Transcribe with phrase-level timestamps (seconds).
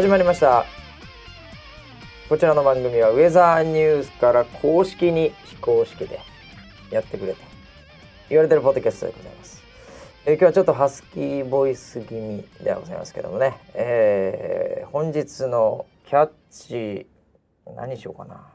[0.00, 0.64] 始まりました。
[2.30, 6.20] こちらの番組はウェザーニュースから公式に非公式で
[6.90, 7.38] やってくれと
[8.30, 9.62] 言われてるポッドキャストでございます、
[10.24, 17.06] え今日はちょっとハスキーボイス気味ではございますけどもね、えー本日のキャッチ
[17.76, 18.49] 何しようかな。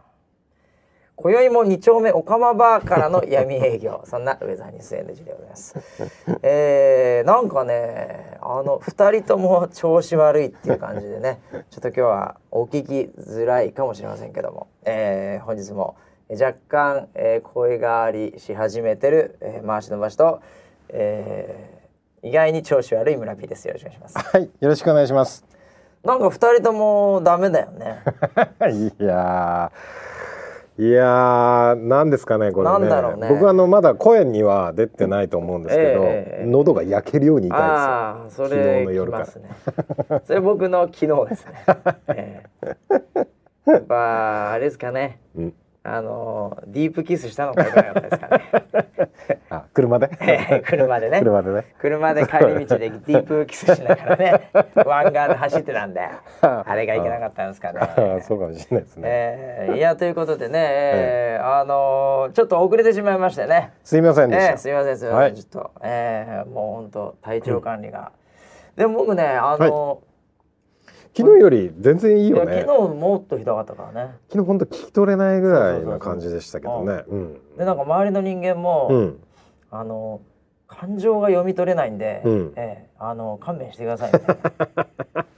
[1.18, 4.04] 今宵も2丁目オカマバーからの闇営業。
[4.06, 5.76] そんなウェザーニュース NG でございます。
[6.44, 11.40] えー、なんかねあの2人とも調子悪いっていう感じでね
[11.72, 15.96] ちょっと今日はお聞きづらいかもしれませんけども、えー本日も
[16.30, 20.42] 若干、えー声変わりし始めてる、えー回しのばしと、
[20.90, 21.86] えー
[22.28, 23.68] 意外に調子悪い村 P です。
[23.68, 24.18] よろしくお願いします。
[24.18, 25.46] はい、よろしくお願いします。
[26.04, 28.02] なんか2人ともダメだよね。
[29.00, 30.15] いやー、
[30.78, 32.80] いやー、なんですかね、これね。
[32.80, 33.30] なんだろうね。
[33.30, 39.26] 僕はあのまだ声には出てないと思うんですけど、ええ喉が焼けるように痛いああそ昨日の夜から。
[39.26, 39.32] ね。
[40.28, 41.54] それ僕の昨日ですね、
[42.10, 43.72] ええ。
[43.72, 45.20] やっぱあれですかね。
[45.34, 45.44] ですよ。
[45.44, 45.54] うん、
[45.88, 48.42] あのディープキスしたのかなかったですかね。
[49.52, 50.10] あ、車で？
[50.20, 51.20] え え車でね。
[51.20, 51.66] 車でね。
[51.78, 54.50] 車で帰り道でディープキスしながらね
[54.84, 56.02] 湾岸で走ってたんで
[56.42, 58.22] あれがいけなかったんですかね。
[58.22, 59.04] そうかもしれないですね。
[59.06, 61.44] ええいやということでね、ええ。
[61.44, 63.74] あのちょっと遅れてしまいましてね。
[63.84, 64.52] すいませんでした。
[64.52, 65.34] ええすいませんすいません、はい。
[65.36, 68.12] ちょっと、ええもう本当体調管理が、
[68.76, 70.00] でも僕ねあの、
[71.18, 72.66] 昨日より全然いいよね。
[72.68, 77.04] 昨日もっとひどかったからね昨日本当聞き取れないぐらいそうそうそうそうな感じでしたけどね。
[77.08, 77.34] うん。
[77.58, 79.20] でなんか周りの人間も、うん。
[79.72, 80.22] あの
[80.68, 84.38] 感情が読み取れないんで、うんええあの勘弁してくださいみたい
[84.76, 84.86] な、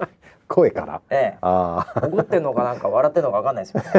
[0.47, 1.01] 声から？
[1.09, 2.07] ええああ。
[2.07, 3.89] 怒ってんのかなんか笑ってんのかわかんないですよ、ね。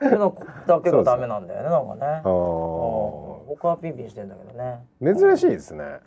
[0.00, 0.34] ええ、の
[0.66, 2.20] だけがダメなんだよね、なんかね。
[2.22, 4.86] 僕はピンピンしてんだけどね。
[5.02, 6.00] 珍しいですね。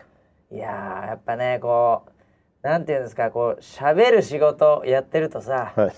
[0.51, 2.11] いやーやっぱねこう
[2.63, 5.91] なんていうんですかこう喋る仕事やってるとさ、はい。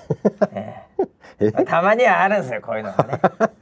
[0.54, 0.76] え
[1.40, 1.52] え え？
[1.52, 3.20] まあたまにはあるんですよこういうのがね。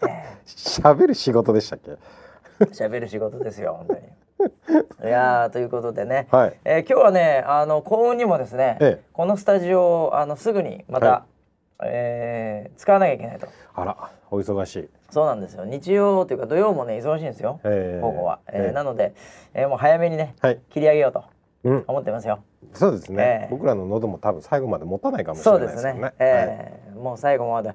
[0.08, 1.92] え喋る仕事でしたっけ？
[2.62, 4.02] え喋る仕事ですよ本当に。
[5.04, 11.26] いやーということでね、はいえー今日はねあの幸運にもですね、ええこのスタジオをあのすぐにまた、は
[11.84, 13.48] えー使わなきゃいけないと。
[13.74, 13.98] あら、
[14.30, 14.90] お忙しい。
[15.10, 19.14] そうなんですよ日曜というか土曜もね忙しいんですよ、ええ午後は、えーええなので、
[19.56, 20.60] えーもう早めにね、はい。
[20.70, 21.24] 切り上げようと
[21.64, 21.84] うん。
[21.88, 22.40] 思ってますよ。
[22.74, 26.00] そうですね、ええ僕らの喉も多分最後まで持たないかもしそれないですよね。
[26.00, 26.14] うですね。
[26.20, 27.74] ええもう最後まで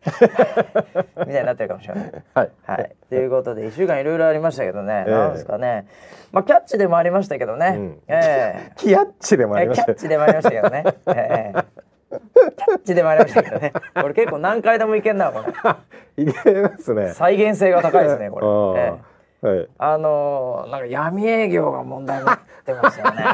[1.26, 2.12] みたいになってるかもしれない。
[2.34, 2.50] はい。
[2.64, 2.96] はい。
[3.10, 5.86] ということで一週間いろいろありましたけどね、ええなんですかね。
[6.32, 7.74] まあキャッチでもありましたけどね。
[7.76, 10.84] うんえ キヤッチでもあえりましたよキャッチでもありましたけどね。
[11.08, 11.64] ええ
[12.10, 13.72] キャッチでもありましたけどね。
[13.94, 15.40] これ結構何回でもいけんなこ
[16.16, 16.24] れ。
[16.24, 17.08] いけますね。
[17.10, 18.40] 再現性が高いですねこ
[18.74, 18.80] れ。
[18.80, 19.10] ええああ
[19.42, 19.68] はい。
[19.78, 23.24] あのーなんか闇営業が問題になってますよね。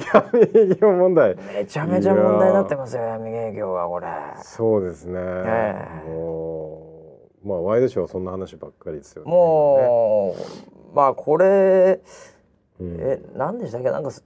[0.00, 1.36] 闇営業問題。
[1.54, 4.06] めちゃめちゃ問題になってますよ闇営業がこれ。
[4.42, 5.18] そうですね。
[5.20, 5.74] え
[6.06, 6.86] えも
[7.44, 9.30] うまあワイドショーはそんな話ばっかりですよね。
[9.30, 10.34] も
[10.92, 12.00] う、まあこれ
[12.80, 13.90] うんえ何でしたっけ？
[13.90, 14.24] なんかす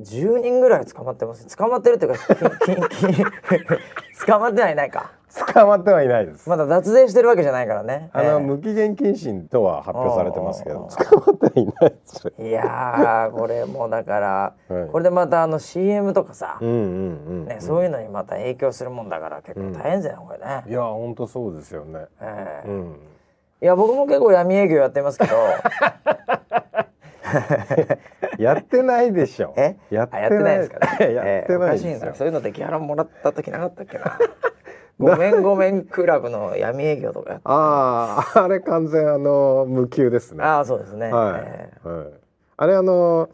[0.00, 2.18] 10人ぐらい捕まってます捕まってるっていうか
[4.26, 5.12] 捕まってはいないか
[5.52, 6.48] 捕まってはいないです。
[6.48, 12.32] まだ脱税してるわけじゃないからねあの、え無期限謹慎とは発表されてますけど、捕まってはいないです。
[12.38, 17.46] えいやーこれもうだから、はいこれでまたあの CM とかさ、うんうんうん。
[17.46, 22.06] ね、そういうのにまた影響するもんだから結構大変だよ、これねい、や本当そうですよね。
[22.20, 22.96] ええうん。
[23.62, 25.34] いや僕も結構闇営業やってますけど
[28.38, 29.54] やってないでしょ。
[29.56, 29.76] え？
[29.90, 32.14] やってないですかねやってないですよええおかしいな。
[32.14, 34.18] そういうのでギャラもらった時なかったっけな
[34.98, 40.44] ごめんごめんクラブの闇営業とかああ、あれ完全あの無給ですね。
[40.44, 42.06] ああそうですね、はい、えはい。
[42.56, 43.28] あれあの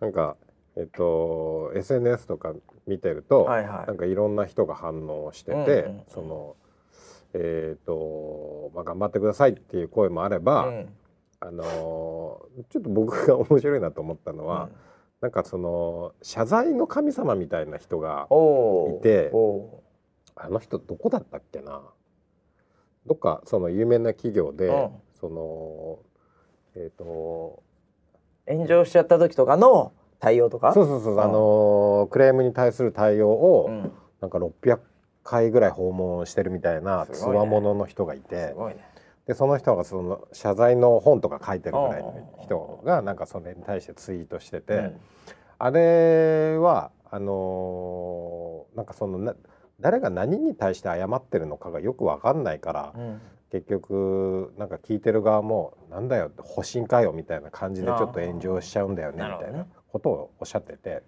[0.00, 0.36] なんか
[0.76, 2.52] えっと SNS とか
[2.86, 3.86] 見てると、はいはい。
[3.86, 6.56] なんかいろんな人が反応してて、うんうんその
[7.34, 10.88] えっとまあ頑張ってくださいっていう声もあれば、うん。
[11.38, 11.62] あの
[12.70, 14.70] ちょっと僕が面白いなと思ったのは、うん。
[15.20, 19.82] なんかその謝罪の神様みたいな人がいてお
[20.36, 21.82] あの人どこだったっけな。
[23.06, 24.90] どっかその有名な企業で、うん。
[25.18, 25.98] その
[26.76, 30.72] えっ、とー炎上しちゃった時とかの対応とか？
[30.74, 33.92] そうそうそう、んあのクレームに対する対応を、うん。
[34.20, 34.78] なんか600
[35.24, 38.76] 回ぐらい訪問してるみたいなつわものの人がいてね。
[39.26, 45.00] でその人がその謝罪の本とか書いてるぐらいの人がなんかそれに対してツイートしてて、うん。
[45.58, 49.34] あれはあのーなんかそのな
[49.80, 53.20] 誰が何に対して謝ってるのかがよくわかんないから、うん。
[53.50, 59.24] 結局なんか聞いてる側もなんだよって保身かよみたいな感じでちょっと炎上しちゃうんだよね。
[59.24, 61.02] みたいなことをおっしゃってて。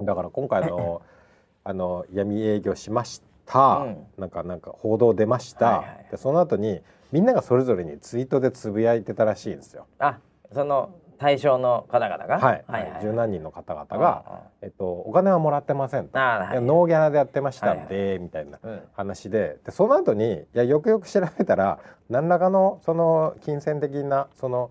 [0.00, 1.02] だから今回の
[1.64, 4.06] あの闇営業しました、うん。
[4.18, 6.06] なんかなんか報道出ました、はいはい。
[6.10, 6.82] でその後に
[7.12, 9.86] みんながそれぞれにツイートでつぶやいてたらしいんですよ。
[9.98, 10.18] あ
[10.52, 12.38] その対象の方々が？
[12.38, 12.64] はい、
[13.02, 19.58] 十何人の方々が、えっと、お金はもらってませんと、ノーギャラでやってましたんで、みたいなうん話で。
[19.64, 21.78] でその後にいやよくよく調べたら
[22.08, 24.70] 何らかのその金銭的なその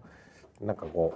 [0.61, 1.15] なんかこ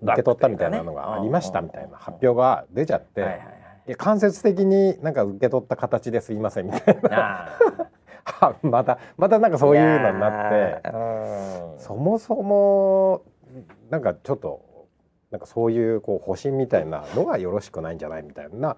[0.00, 3.48] う受け取ったみたいなのがありましたみたいな発表が出ちゃって、はいはいはい。
[3.88, 7.48] いや間接的になんか受け取った形ですいませんみたいな。
[8.40, 10.82] あ またまたなんかーそういうのになって。
[11.78, 13.22] そもそも
[13.90, 14.88] なんかちょっと
[15.30, 18.76] なんかそういうこう保身みたいなのがよろしくないんじゃないみたいな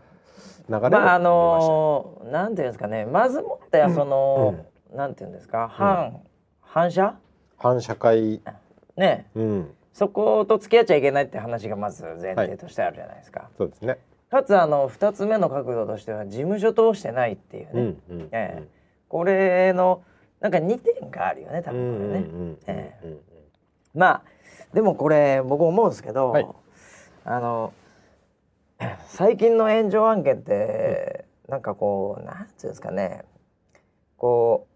[0.69, 3.07] 流れをまあのーなんていうんですかね。
[3.07, 5.69] まずもってはその、なんていうんですか。
[5.69, 6.21] 反、
[6.61, 7.15] 反射？
[7.57, 8.41] 反社会、
[8.97, 9.27] ね。
[9.35, 13.99] うん、そこと付き合っちゃいけないって話がまず前提としてあるじゃないですか、そうですね。
[14.31, 18.69] かつあの2つ目の角度としては事務所通してないっていうね、うんうんええ。
[19.09, 20.03] これの
[20.41, 22.99] なんか2点があるよね多うんうん分これね、
[23.95, 24.23] まあ
[24.73, 26.47] でもこれ僕思うんですけど、はい。
[27.25, 27.73] あの
[29.07, 33.25] 最近の炎上案件って、なんかこうなんていうんですかね。
[34.17, 34.67] こ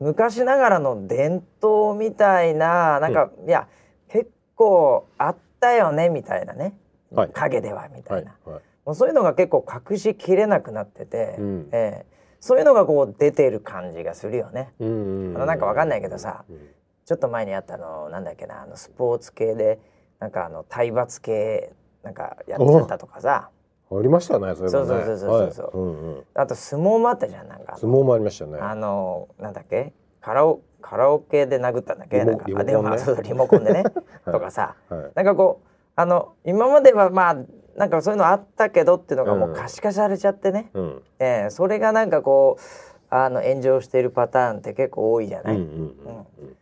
[0.00, 3.68] う昔ながらの伝統みたいななんか、いや
[4.08, 6.76] 結構あったよねみたいなね、
[7.10, 7.30] はい。
[7.32, 8.60] 影ではみたはいいな、はい。
[8.84, 11.68] もうそういうのが結構隠しきれなくなってて、うん。
[11.72, 12.06] ええ。
[12.40, 14.72] そういうのがこう出てる感じがするよね。
[14.80, 15.36] うんうん。
[15.36, 16.68] あのなんかわかんないけどさうん
[17.04, 19.78] ちょっと前にあったのなんだっけなあのスポーツ系で
[20.20, 21.72] なんかあの体罰系
[22.02, 23.50] なんかやっちゃったとかさ。
[23.90, 25.04] ありましたねそういうのね。
[25.04, 25.66] そうそうそうそうそう。
[25.66, 25.72] はい。
[25.74, 26.24] うんうん。
[26.34, 27.76] あと相撲もあったじゃんなんか。
[27.76, 28.58] 相撲もありましたね。
[28.58, 29.92] あのなんだっけ？
[30.20, 32.24] カラオカラオケで殴ったんだっけ？
[32.24, 32.90] なんかリモコンね。
[32.90, 33.82] あでもそうリモコンでね、
[34.24, 34.32] はい。
[34.32, 34.76] とかさ。
[34.88, 35.10] はい。
[35.14, 37.36] なんかこうあの今まではまあ
[37.76, 41.02] なんかそういうのあったけどっていうのがもう可視化されちゃってね、うん。
[41.18, 42.62] ええそれがなんかこう
[43.10, 45.66] あの炎上しているパターンって結構多いじゃない、うんうん。
[45.66, 46.56] うん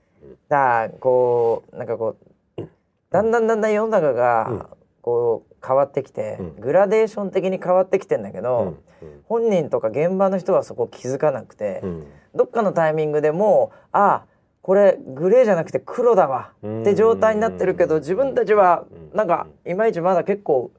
[0.51, 2.17] だからこうなんかこ
[2.59, 2.63] う
[3.11, 4.69] だんだんだんだん世の中が
[5.01, 6.57] こう変わってきて、うん。
[6.61, 8.79] グラデーション的に変わってきてんだけうど、ん。
[9.25, 12.07] 本人とか現場の人はそこ気づかなくて、うん。
[12.35, 14.25] どっかのタイミングでもうあ
[14.63, 19.17] これグレーじゃなくて黒だわうんって状態になってるけど自分たちはうん。
[19.17, 20.71] なんかいまいちまだ結構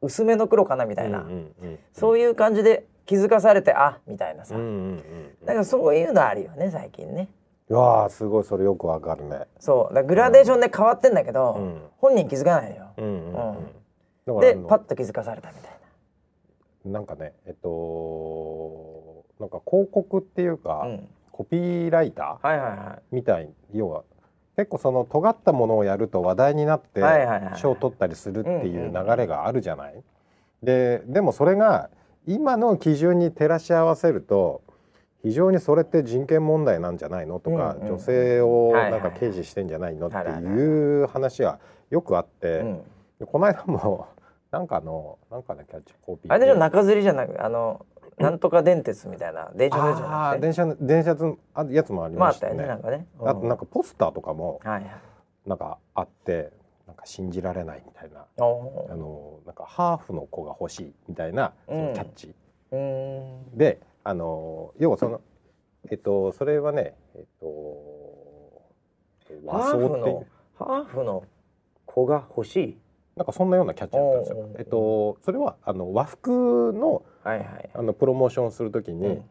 [0.00, 1.26] 薄めの黒かなみたいな、
[1.94, 5.02] そういう感じで気づかされてあみたいなさ、うん
[5.46, 7.28] からそういうのあるよね最近ね。
[7.70, 9.46] いやーすごいそれよくわかるね。
[9.58, 12.86] そうグラデーションで変わってんだけど、うん本人気づかないのよ。
[12.98, 15.70] うんでパッと気づかされたみたい
[16.84, 20.88] なんかねえっとなんか広告っていうか、な。
[20.88, 24.04] うん、コピーライターはいはいはみたい要は
[24.56, 27.02] 結構その尖ったものをやると話題になって
[27.56, 30.02] 賞を取ったりするっていう流れがあるじゃない？
[30.62, 31.90] ででもそれが
[32.26, 34.62] 今の基準に照らし合わせると
[35.24, 41.58] 非常にそれって人権問題なんじゃないのとか、女性をなんか軽視してんじゃないのってはいう話は
[41.90, 42.62] よくあって、
[43.26, 44.06] この間も
[44.52, 47.86] なんかのなんかのキャッチコピーあれでしょ中吊りじゃなくあの
[48.18, 50.14] なんとか電鉄みたいな電車のやつじゃなくて？
[50.14, 52.56] あー電車の電車のあやつもありましたね。
[52.56, 53.06] ねなんかね。
[53.20, 53.56] あとなんか。
[53.64, 54.60] かポスターとかも。
[55.46, 56.52] なんかあって
[56.86, 62.34] なんか信じられないみたいなおあのなんかハーフの子が欲しいみたいなそのキャッチ、
[62.72, 63.20] うー
[63.54, 63.56] ん。
[63.56, 65.20] であの要はその
[65.90, 68.62] えっとそれはねえっと
[69.50, 71.24] ハ和装っていうハーフの
[71.86, 72.78] 子が欲しい。
[73.16, 74.48] なんかそんなようなキャッチだったんですよ。
[74.58, 77.70] えっとそれはあの和服のはいはい。
[77.72, 79.24] あのプロモーションをするときに、うん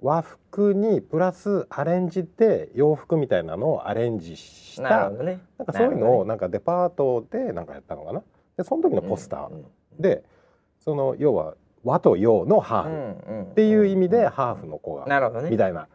[0.00, 5.40] 和服にプラスアレンジで洋服みたいなのをアレンジしたなね。
[5.58, 8.22] なんかそういうのをなんかデパートでなんかやったのかな。
[8.56, 9.66] でその時のポスターうん
[9.98, 10.22] で、
[10.78, 11.56] その要は
[11.88, 13.32] 和と洋のハうんーフ。
[13.32, 15.04] うんっていう意味でハーフの子が。
[15.50, 15.88] みたいな。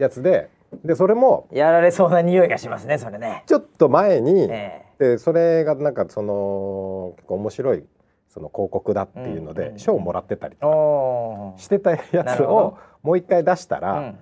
[0.00, 0.50] やつで、
[0.84, 3.44] でそれもやられそうな匂いがしますねそれね。
[3.46, 7.84] ちょっと前に、えでそれがなんかその結構面白い
[8.28, 14.18] その広告だっていうのでうん賞をもらってたりえとかしてたやつをもう一回出したら、うん。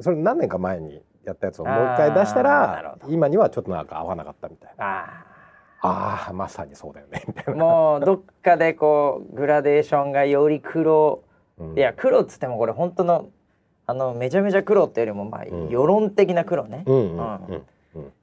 [0.00, 5.26] それ何年か前にやったやつをもう一回出したら今にはちょっとなんか合わなかったみたいな。
[5.86, 7.64] あああまさにそうだよねみたあいな。
[7.64, 11.22] もうどっかでこうグラデーションがより黒。
[11.58, 11.78] うん。
[11.78, 13.28] いや黒っつってもこれ本当の
[13.86, 15.68] あのめちゃめちゃ黒っていうよりもまあうん。
[15.68, 16.84] 世論的な黒ね、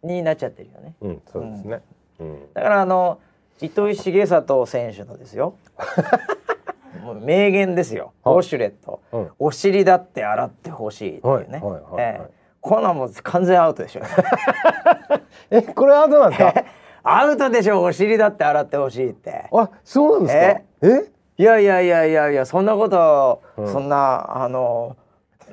[0.03, 0.96] になっちゃってるよね。
[1.01, 1.82] うんそうですね。
[2.20, 2.53] うん。
[2.53, 3.20] だからあの
[3.62, 5.53] 糸井重里選手のですよ。
[7.03, 8.12] もう名言ですよ。
[8.24, 8.36] はい。
[8.36, 9.01] ウォシュレット。
[9.12, 9.30] うん。
[9.39, 11.62] お尻だって洗ってほしいっていうね、
[12.60, 14.01] こんなんもう完全アウトでしょ。
[15.50, 16.53] えこれはどうなんですか？
[17.03, 19.50] アウトでしょお尻だって洗ってほしいって。
[19.51, 20.96] あそうなんですか？
[20.96, 21.10] え？
[21.38, 23.67] いいやいやいやいやいやそんなこと、うん。
[23.72, 24.96] そんなあの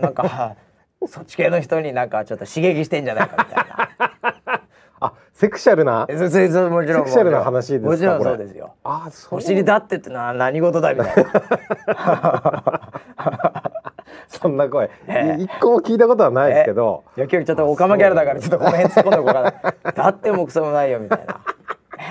[0.01, 0.57] なんか
[1.07, 4.61] そっち系の人になんかちょっと刺激してんじゃないかみたいな。
[5.01, 6.07] あセクシャルな？
[6.09, 8.75] えそそそもちろんセクシャルな話ですかもちろんそうですよ。
[8.85, 9.39] あそう。
[9.39, 12.83] お尻だってってのは何事だみたいな
[14.41, 15.43] そんな声、ええ。
[15.43, 21.41] 一個も聞いたことはないですけど、いや今日ちょっとオカマキャラだからちょっとこの辺突っ込んでおこうかなだってもクソもないよみたいな。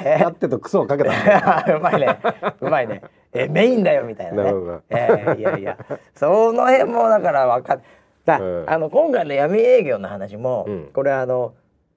[0.04, 1.12] え だってとクソをかけた
[1.76, 2.20] うまいね。
[2.62, 3.02] うまいね。
[3.34, 4.44] えメインだよみたいなね。
[4.44, 4.82] なるほど。
[4.90, 5.78] えーいやいや。
[6.16, 7.82] その辺もだから分かっ
[8.26, 8.66] だ、うん。
[8.68, 10.90] あの今回の闇営業の話も、うん。
[10.94, 11.54] これあの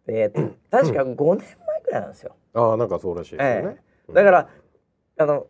[0.07, 4.13] えーと確か5年前くらいなんですよ、ああなんかそうらしいですよね、ええ。
[4.13, 4.49] だから
[5.19, 5.47] あの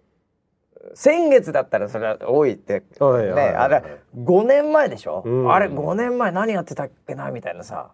[0.94, 3.82] 先月だったらそれは多いってねあれ
[4.16, 5.52] 5年前でしょ、うん。
[5.52, 7.30] あれ5年前何やってたっけな？
[7.30, 7.90] みたいなさ。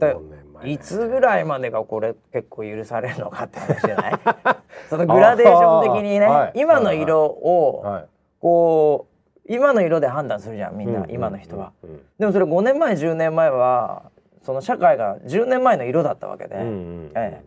[0.00, 0.72] だ5年前ね。
[0.72, 4.20] いつぐらいまでがこれ結構許されるのかって話じゃない？
[4.90, 8.04] そのグラデーション的にね、今の色をはい
[8.40, 11.72] こう今の色で判断するじゃんみんな、うん今の人は。
[12.18, 14.10] でもそれ5年前10年前は
[14.42, 16.70] その社会が10年前の色だったわけで、うんうんう
[17.08, 17.42] んえ。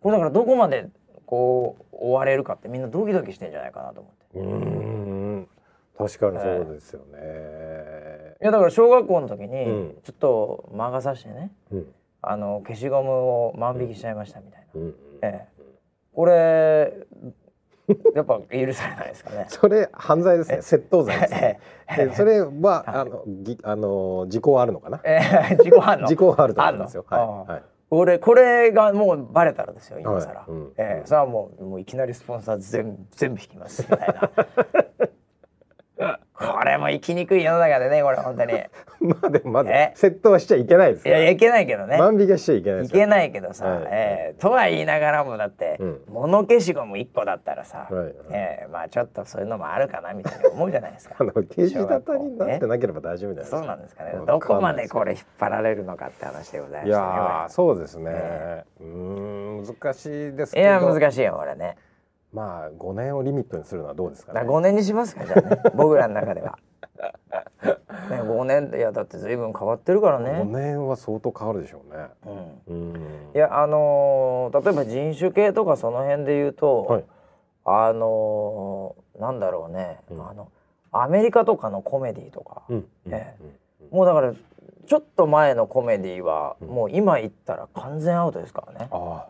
[0.00, 0.88] これだからどこまで
[1.30, 4.38] こう追われるかってみんなドキドキしてんじゃないかなと思って。
[4.40, 5.48] うんうん
[5.96, 9.98] 確かにそうですよね、いやだから小学校の時にうん。
[10.02, 11.94] ちょっと魔が差してねうん。
[12.22, 14.94] あの消しゴムを万引きしちゃいましたみたいな、うんうん。
[15.20, 15.62] ええ。
[16.14, 16.94] これ
[18.14, 19.44] やっぱ許されないですかね。
[19.52, 20.58] それ犯罪ですね。
[20.58, 21.60] 窃盗罪ですね。
[21.98, 25.00] えでそれはあのぎあの時効あるのかな？
[25.04, 25.20] え
[25.50, 25.56] え。
[25.56, 27.04] 自己反応時効あると思いますよ。
[27.10, 30.72] はいはいこれがもうバレたらですよ今更、はいうん。
[30.76, 34.30] ええそれはもうもういきなりスポンサー全部全部引きますみたいな
[36.60, 38.52] これも生きにくい世の中でねこれ本当に。
[38.52, 38.56] い
[39.00, 39.94] まあでもまずえ？
[39.96, 41.96] 窃盗はしちゃいけないですやいけないけどね。
[41.96, 43.84] 万引きはしちゃいけないいけないけどさ、はい。
[43.90, 46.00] ええとは言いながらもだって、うん。
[46.10, 51.14] 物消しゴム1個だったらさ、はええまあちょっとそういうのもあるかなみたいに思うじゃないですか。
[51.20, 53.56] あの刑事沙汰になってなければ大丈夫じゃないですか。
[53.56, 54.12] そうなんですかね。
[54.26, 61.76] どこまでこれ引っ張られるのかって話でございまいやしたねーそうですね、えうーん難しいですこれいやけど難しいよこれね
[62.32, 64.40] まあ5年をリミットにするのはどうですかね。
[64.42, 65.62] 5年にしますかじゃあね。
[65.74, 66.58] 僕らの中では。
[68.10, 70.44] ね5年いやだって随分変わってるから5ね。
[70.44, 72.06] 年は相当変わるでしょうね。
[72.68, 73.30] うん、うん。
[73.34, 77.04] いやあのー例えば人種系とかその辺で言うと、はい。
[77.64, 80.28] あのーなんだろうね、うん。
[80.28, 80.48] あの
[80.92, 83.34] アメリカとかのコメディとか、うんえ。
[83.90, 83.98] うん。
[83.98, 84.32] もうだから
[84.86, 86.68] ちょっと前のコメディは、うん。
[86.68, 88.88] もう今言ったら完全アウトですからね。
[88.90, 89.28] ああ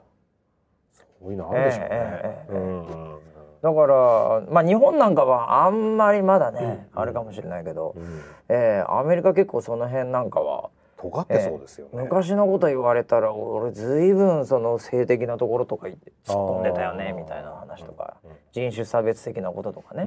[1.21, 2.57] そういうのあるでしょうね、ええええええ。
[2.57, 2.87] うん。
[2.87, 3.21] うん
[3.62, 8.23] だからまあ日本なんかはあんまりまだね、うんあるかもしれないけど、うん。
[8.49, 10.71] えーアメリカ結構その辺なんかは。
[10.97, 20.07] 尖ってそうですよね、昔のこと言われたら俺ずいぶんその性的なところとか言って突っ込んでたよねみたいな話とかうん人種差別的なこととかね。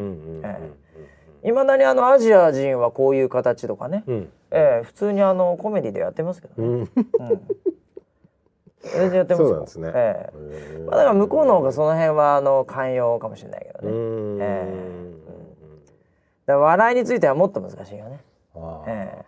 [1.43, 4.29] いまだにあのアジア人はこういう形とかね、うん。
[4.51, 6.79] えー普通にあのコメディでやってますけどね、うん。
[6.79, 6.87] うん、
[8.83, 9.91] 全然やってますよそうなんですね。
[9.95, 10.29] え
[10.85, 14.41] まあ、だから向こうの方がその辺はあの寛容かもしれないけどうね、ん。
[14.41, 15.13] ええ。
[16.45, 18.19] だから笑いについてはもっと難しいよね。
[18.87, 19.25] ええ。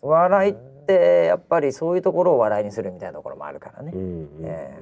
[0.00, 0.54] 笑いっ
[0.86, 4.78] てやっぱりそういうところを笑いにするみたいなところもあるからね、うんうんえ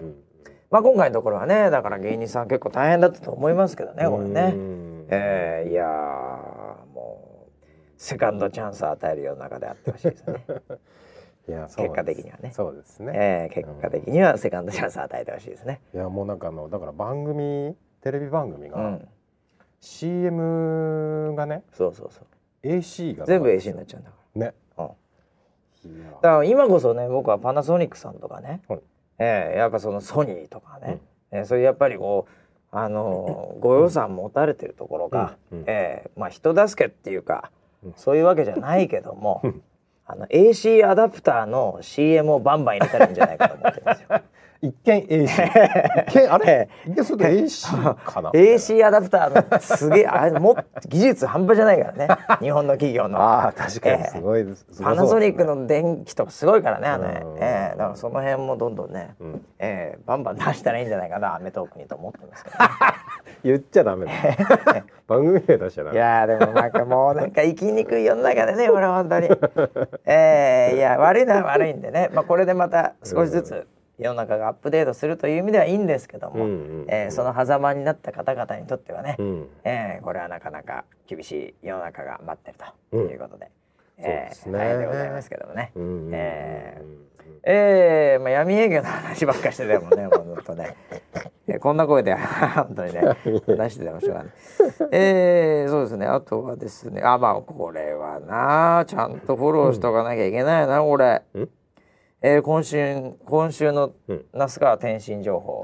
[0.71, 5.65] まあ今回のところはねだから芸人さん結構大変だったと思いますけどねこれうね、んえ。
[5.69, 7.51] ーいやーもう
[7.97, 10.45] セカンドチャンスを与える世の中であってほしいですね、
[11.47, 12.51] 結果的にはね。
[12.53, 13.01] そうです。
[13.01, 15.81] ね、えー結果的にはセカンドチャンスを与えてほしいですね。
[15.95, 19.09] いやもうなんかあのだから番組テレビ番組が、うん。
[19.81, 22.67] CM がねそうそうそう。
[22.67, 24.55] AC が全部 AC になっちゃうんだかね。
[24.77, 28.81] ら、うん、だから今こそね僕はパナソニックさんとかね、はい。
[29.19, 31.01] えーやっぱそのソニーとかね、
[31.31, 32.27] えーそういうやっぱりこ
[32.73, 35.59] うあのー ご予算持たれてるところが、うん。
[35.61, 35.65] うん。
[35.69, 37.51] えーまあ人助けっていうか、
[37.85, 37.93] うん。
[37.97, 39.43] そういうわけじゃないけども
[40.09, 44.09] あの AC アダプターの CM をバンバン入れたらいいんじゃないかと思ってますよ。
[44.63, 45.27] 一見 AC
[46.09, 46.69] 一見あれ？
[46.87, 48.31] 一見すると AC かな？
[48.33, 50.57] AC アダプターのすげえあれも
[50.89, 52.09] 技術半端じゃないからね。
[52.41, 53.21] 日本の企業の。
[53.21, 57.23] ああ確かにすごいです、すごそうパナソニックの電気とかすごいからねあのね。
[57.25, 59.47] うん、えーだからその辺もどんどんね、うん。
[59.59, 62.57] えーバンバン出したらいいんじゃないかなアメトークにと思ってますけど、
[63.45, 64.13] 言っちゃダメだ。
[65.07, 69.29] 番組名出しちゃダメいやーでもなんかもうなんか生きにくい世の中でね これ本当に。
[70.07, 73.67] えーいや悪いのは悪いんでね、まあ、これでまた少しずつ
[73.99, 76.87] 世の中がアップデートするという意味ではいいんですけども、うんうんうん。
[76.89, 79.49] えーその狭間になった方々にとってはね、うん。
[79.65, 82.59] えーこれはなかなか厳しい世の中が待ってる
[82.91, 83.51] ということで、うで
[83.99, 85.73] すねー大変でございますけどもね。
[85.75, 87.07] うんうんうん
[87.49, 90.75] ええー、まあ闇営業の話ばっかりしてたもんね、 本当ね。
[91.47, 92.13] えーこんな声で
[92.57, 93.01] 本当にね
[93.47, 94.33] 話してたもしょうがない。
[94.91, 96.07] えー、そうですね。
[96.07, 101.23] あとはですね、あまあこれはなちゃんとフォローしとかなきゃいけないな、これ。
[101.35, 101.51] うん
[102.21, 105.63] えー、今週今週のうん那須川天心情報。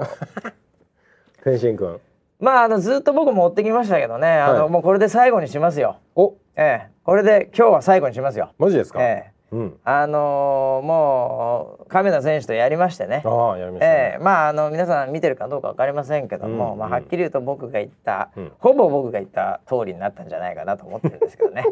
[1.43, 2.01] 天心くん
[2.43, 5.97] まああのずっと僕持ってきましたけどね、あの、はいもうこれで最後にしますよ。
[6.15, 6.35] お。
[6.55, 6.91] ええ。
[7.05, 8.51] これで今日は最後にしますよ。
[8.57, 9.55] マジですか、ええ。
[9.55, 9.79] うん。
[9.83, 13.23] あのーもう亀田選手とやりましてね。
[13.25, 14.23] ああやりましたね、ええ。
[14.23, 16.79] まああの皆さん見てるかどうかわかりませんけども、うん。
[16.79, 18.51] まあはっきり言うと僕が言った、うん。
[18.59, 21.65] ほぼ僕が言った通りになったんじゃないかなと思ってるんですけどね。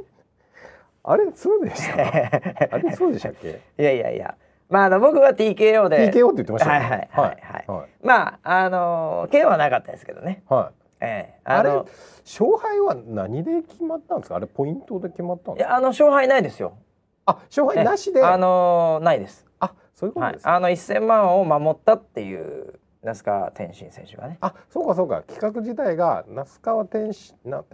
[1.03, 3.59] あれそうでしたあれそうでしたっけ？
[3.77, 4.35] いやいやいや、
[4.71, 6.11] まああの僕は TKO で。
[6.11, 6.87] TKO って言ってましたよね。
[6.87, 7.65] はいはいはいはい。
[7.67, 7.89] はい。
[8.01, 10.43] まああの KO はなかったですけどね。
[10.49, 10.83] はい。
[11.01, 11.39] ええ。
[11.43, 11.87] あれの
[12.25, 14.37] 勝敗は何で決まったんですか？
[14.37, 15.69] あれポイントで決まったんですか？
[15.69, 16.77] いやあの勝敗ないですよ。
[17.25, 18.25] あ勝敗なしで、ええ。
[18.25, 19.45] あのないです。
[19.59, 24.37] あそういうことはいで、すか、あの1000万を守ったっていう那須川天心選手がね。
[24.41, 25.21] あそうかそうか。
[25.23, 27.65] 企画自体が那須川天心なんん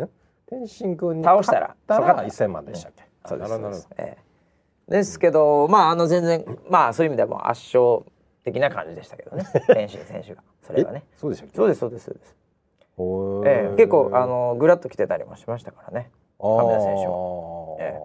[0.49, 4.26] 天心君に倒したら勝ったらそうか1000万でしたっけ、そうですあなるほどええ
[4.89, 8.03] ですけどまああの全然まあそういう意味ではもう圧勝
[8.43, 9.45] 的な感じでしたけどね。
[9.73, 10.41] 天心選手が。
[10.61, 11.03] それはね。
[11.05, 11.17] え？
[11.17, 12.35] そうでしたそうですそうですそうです、
[12.95, 13.75] ほええ。
[13.75, 16.09] 結構あのグラッと来てたりもしましたからね。
[16.39, 17.03] 亀田選手
[17.83, 17.99] え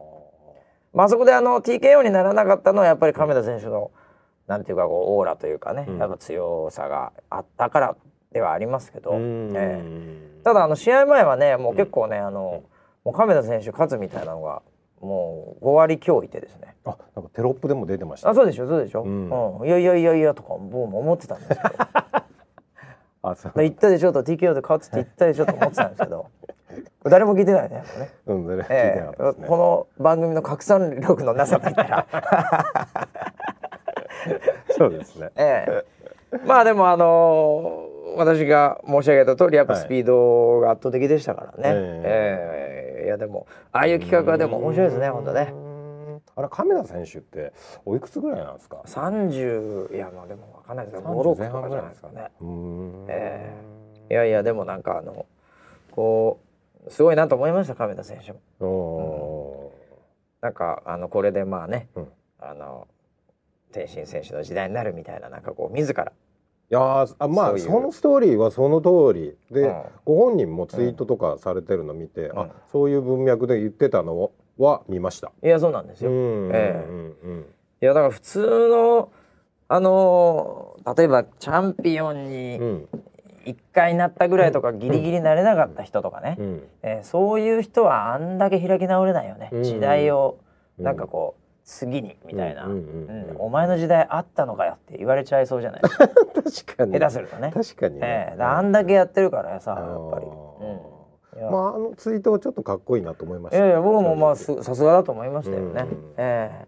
[0.93, 3.91] まあそこであの TKO にならなかったのはやっぱり亀田選手の
[4.47, 5.99] なんていうかこうオーラというかね、うん。
[5.99, 7.97] やっぱ強さがあったから
[8.33, 9.53] ではありますけど、うん。
[9.55, 10.43] ええ。
[10.43, 12.65] ただあの試合前はねもう結構ね、あの
[13.05, 14.63] もう亀田選手勝つみたいなのが
[15.03, 16.77] もう5割強いてですね。
[16.85, 18.31] あなんかテロップでも出てました。
[18.31, 19.29] あそうでしょそうでしょ、ううん。
[19.63, 21.61] んいやいやいやいやとか僕も思ってたんですけど。
[23.25, 23.53] あそう。
[23.57, 26.27] 言ったでしょと TKO で勝つって言ったでしょと思ってたんですけど。
[27.05, 28.11] 誰も聞いてないねね。
[28.27, 32.07] うんそれ聞いてええなかったですね、この番組の拡散力のなさといったら、
[34.71, 35.31] そうですね。
[35.37, 35.85] え
[36.33, 42.03] え、まあでもあのー私が申し上げた通りやっぱスピードが圧倒的でしたからね、え。
[42.05, 45.51] ええいやでもああいう企画はでも面白いですね本当ね。
[45.53, 45.73] うん
[46.35, 47.53] あれ亀田選手って
[47.85, 52.31] おいくつぐらいなんですか？30いやまあでもわかんないですけど30 56とかじゃないですかね。
[52.41, 53.07] うーん。
[53.09, 53.55] え
[54.11, 55.27] いやいやでもなんかあの
[55.91, 56.41] こ
[56.87, 58.41] うすごいなと思いました亀田選手も。
[58.61, 59.73] お
[60.41, 62.09] なんかあのこれでまあね、うん。
[62.41, 62.89] あの
[63.73, 66.13] 天心選手の時代になるみたいななんかこう自ら、
[66.75, 67.65] やーあまあそういう。
[67.65, 69.37] そのストーリーはその通り。
[69.51, 69.83] で、うん。
[70.05, 72.39] ご本人もツイートとかされてるの見て、うん。
[72.39, 75.33] あそういう文脈で言ってたのは見ました。
[75.43, 76.85] いやそうなんですよ、うんえ
[77.83, 79.11] いやだから普通の
[79.69, 82.89] あの例えばチャンピオンにうん。
[83.45, 86.63] 1回なったぐらいとかギリギリなれなかった人とかね、うん。
[86.83, 89.63] えーそういう人はあんだけ開き直れないよね、うん。
[89.65, 90.39] 時代を
[90.79, 90.85] うん。
[90.85, 91.42] なんかこう
[91.73, 92.69] 次にみたいな、
[93.39, 95.81] お前の時代あったのかよって言われちゃいそうじゃない？
[95.89, 96.93] 確かに。
[96.93, 97.51] 下手するとね。
[97.53, 98.01] 確かにね、
[98.33, 98.43] ええ。
[98.43, 100.27] あんだけやってるからさあやっぱり。
[100.27, 101.51] ーうん。
[101.51, 103.57] まああのツイートはちょっとかっこいいなと思いました。
[103.57, 105.83] いやいや僕もまあさすがだと思いましたよね。
[105.91, 106.67] うんええ。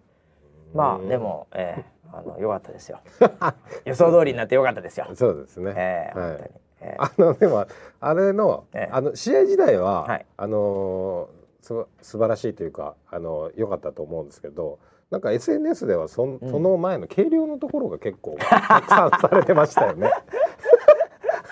[0.73, 1.85] まあでも、ええ。
[2.13, 3.01] あの良かったですよ。
[3.85, 5.07] 予想通りになって良かったですよ。
[5.15, 5.75] そうですね。
[5.77, 6.31] ええはい。
[6.31, 6.51] 本当に。
[6.81, 6.97] ええ。
[6.99, 7.67] あのでも
[8.01, 8.89] あれの、ええ。
[8.91, 10.27] あの試合自体は、はい。
[10.37, 14.79] あのーす素晴らしいというかあの良かったと思うんですけど
[15.15, 20.11] なんか SNS ではそ,、ん、その前の計量のところが結構 拡散されてましたよね。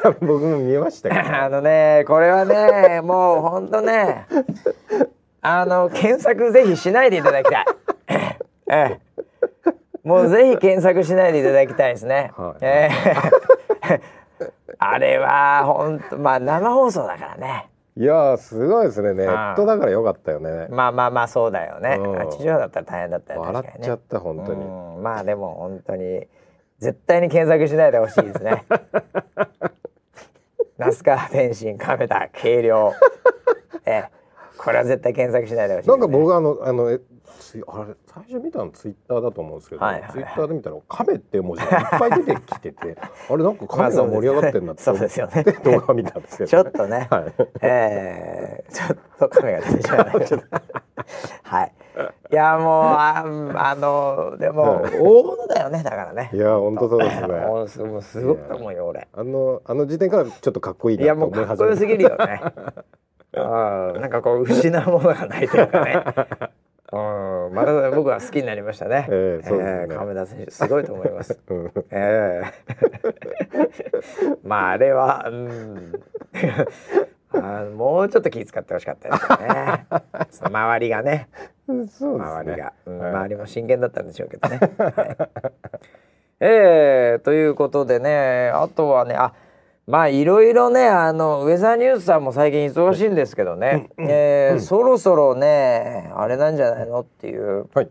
[0.20, 1.20] 僕も見ましたけど。
[1.32, 4.26] あのねこれはねもう本当ね
[5.42, 7.64] あの検索ぜひしないでいただきたい。
[8.68, 9.00] ええ
[10.02, 12.32] もうぜひ検索しないでいただきたいですね。
[12.36, 12.90] はいえ
[13.90, 14.00] え
[14.78, 17.68] あれは本当まあ生放送だからね。
[17.94, 20.66] いやーすごいですねネットだから良かったよね。
[20.70, 21.98] まあまあまあそうだよね。
[22.00, 24.64] うんあ地上だったら大変だったよねっちゃった本当に。
[24.64, 26.26] うんまあでも本当に
[26.78, 28.64] 絶対に検索しないでほしいですね。
[30.78, 32.94] 那須川天心亀田軽量。
[33.84, 34.10] ええ、
[34.56, 35.92] これは絶対検索しないでほしいね。
[35.92, 36.98] なんか僕あのあのえ
[37.52, 42.96] ツイあれ最初見たのツイッターだと思うんですけど、はいはいはいツイッターで見たら「亀」っていう文字がいっぱい出てきてて
[43.28, 47.24] あれなんか亀が盛り上がってんなってってですよね 動画を見たんですけど、ちょっとね、はい
[47.60, 50.62] ええちょっと亀が出てしまいました。
[51.44, 51.72] はい。
[52.32, 53.22] いやもうあ
[53.54, 56.38] あのでも大物だよねだからねい。
[56.38, 59.08] や本当そうですねもうすもうすごくと思うよ俺。
[59.12, 62.40] あのあの時点からちょっとかっこいいいやなともうかっこよすぎるよね。
[63.36, 66.04] あなんかこう失うものがないというかね。
[66.92, 66.98] うん、
[67.50, 69.06] また僕は好きになりましたね。
[69.10, 69.94] ええそうですね。
[69.94, 71.40] え亀田選手すごいと思います。
[71.48, 71.72] うん。
[71.90, 72.52] ええ。
[74.44, 75.92] まああれは、うん、
[77.34, 79.86] あもうちょっと気使ってほしかったですよね。
[80.30, 81.28] その周りがね。
[81.68, 81.86] ね。
[82.00, 83.10] 周りが、うんはい。
[83.10, 84.58] 周りも真剣だったんでしょうけどね。
[84.78, 85.16] はい、
[86.40, 89.32] えー、ということでねあとはねあ
[89.86, 97.90] まあいろいろねあのウェザーニュースさんも最近忙しいんですけどね、えーそろそろねあれなんじゃないのっていうはい。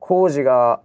[0.00, 0.80] 工事が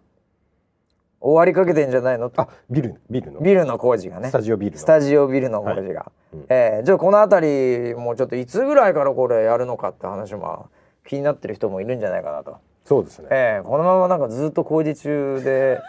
[1.20, 2.32] 終わりかけてんじゃないの？
[2.36, 3.39] あビルビルの。
[3.39, 4.30] ビルの工事がね。
[4.30, 4.78] スタジオビルの。
[4.78, 6.46] スタジオビルの工事が、うん。
[6.50, 10.70] えーじゃあこの辺りもうちょっといつぐらいからこれやるのかって話も
[11.08, 12.58] 気になってる人もいるんじゃないかなと。
[12.86, 13.28] そうですね。
[13.32, 15.80] ええこのままなんかずっと工事中で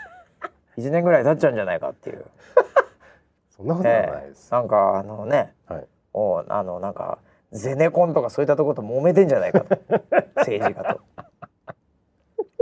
[0.79, 2.24] 1年ぐらい経っちゃうんじゃないかっていう、
[3.57, 5.87] そんなことないです、なんかあのねはい。
[6.12, 7.19] おあのなんか
[7.53, 9.79] ゼネコンとかそういったところと揉めてんじゃないかと。
[10.37, 11.01] 政治家と。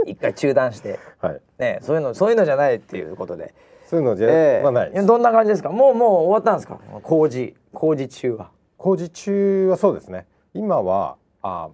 [0.05, 1.41] 一回中断して、はい。
[1.57, 3.53] ね、そういうのそういうのじゃないっていうことで、
[3.85, 4.63] そういうのじゃ、ええ。
[4.63, 5.05] はないです。
[5.05, 5.69] どんな感じですか？
[5.69, 6.79] もうもう終わったんですか？
[7.01, 8.51] 工事工事中は。
[8.77, 10.27] 工事中はそうですね。
[10.53, 11.69] 今はあ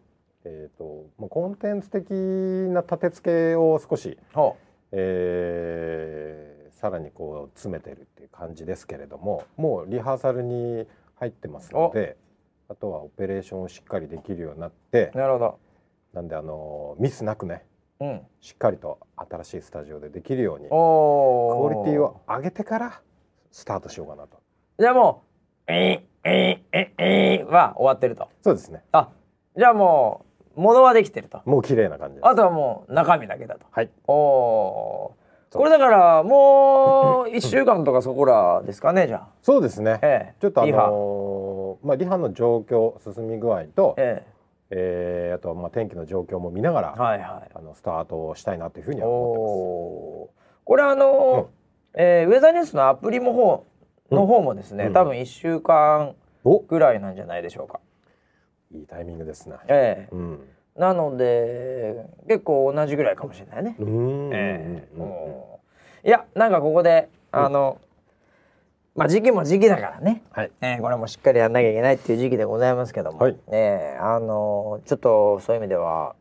[0.46, 0.84] えっ、と
[1.18, 2.12] もうコンテンツ的
[2.72, 4.56] な立て付けを少し、ほ
[4.92, 6.49] えー
[6.80, 12.16] さらにこう詰めてるっていう感じですけれどももうリハーサルに入ってますので
[12.70, 15.60] あとはオペレーションをしっかりできるようになってうなるほど。
[16.14, 17.66] なんであのミスなくね
[18.00, 23.02] うん、しっかりと新しいスタジオでできるようにクおオリティを上げてから
[23.52, 24.42] スタートしようかなと。
[24.80, 25.24] じゃあも
[25.68, 28.30] う「えいえいえいえい」は終わってると。
[28.42, 28.84] そうですね。
[28.94, 29.10] あ
[29.58, 31.42] じゃあもう物はできてると。
[31.44, 32.26] もう綺麗な感じです。
[32.26, 33.66] あとはもう中身だけだと。
[33.70, 33.90] はい。
[34.08, 35.16] おお
[35.52, 39.28] これだからもう1週間とかそこらですかねじゃあ。
[39.42, 40.00] そうですね。
[40.04, 40.36] ええ。
[40.40, 40.88] ちょっとあリハ。
[40.88, 44.24] のーまあリハの状況進み具合と、え
[44.70, 45.30] え。
[45.34, 47.52] ーあとはまあ天気の状況も見ながら、えはいはい。
[47.56, 50.66] あのスタートをしたいなというふうにおは思っておー。
[50.66, 51.50] これあの、
[51.96, 53.66] えーウェザーニュースのアプリも方
[54.12, 54.94] の方もですね、うん。
[54.94, 56.16] 多分1週間
[56.68, 57.80] ぐらいなんじゃないでしょうか。
[58.72, 59.56] いいタイミングですね。
[59.68, 60.16] ええ。
[60.16, 60.40] うん。
[60.80, 63.76] なので結構同じぐらいかもしれないね。
[63.80, 64.34] うーん。
[64.34, 64.88] ええ。
[64.96, 65.04] うん。
[65.04, 65.60] うんうんも
[66.04, 67.82] ういやなんかここであの、
[68.96, 70.52] まあ時期も時期だからね、はい。
[70.62, 73.38] えーこれもしっかりやんなきゃいけないっていう時期でございますけども、はい。
[73.52, 76.16] ねあのちょっとそういう意味では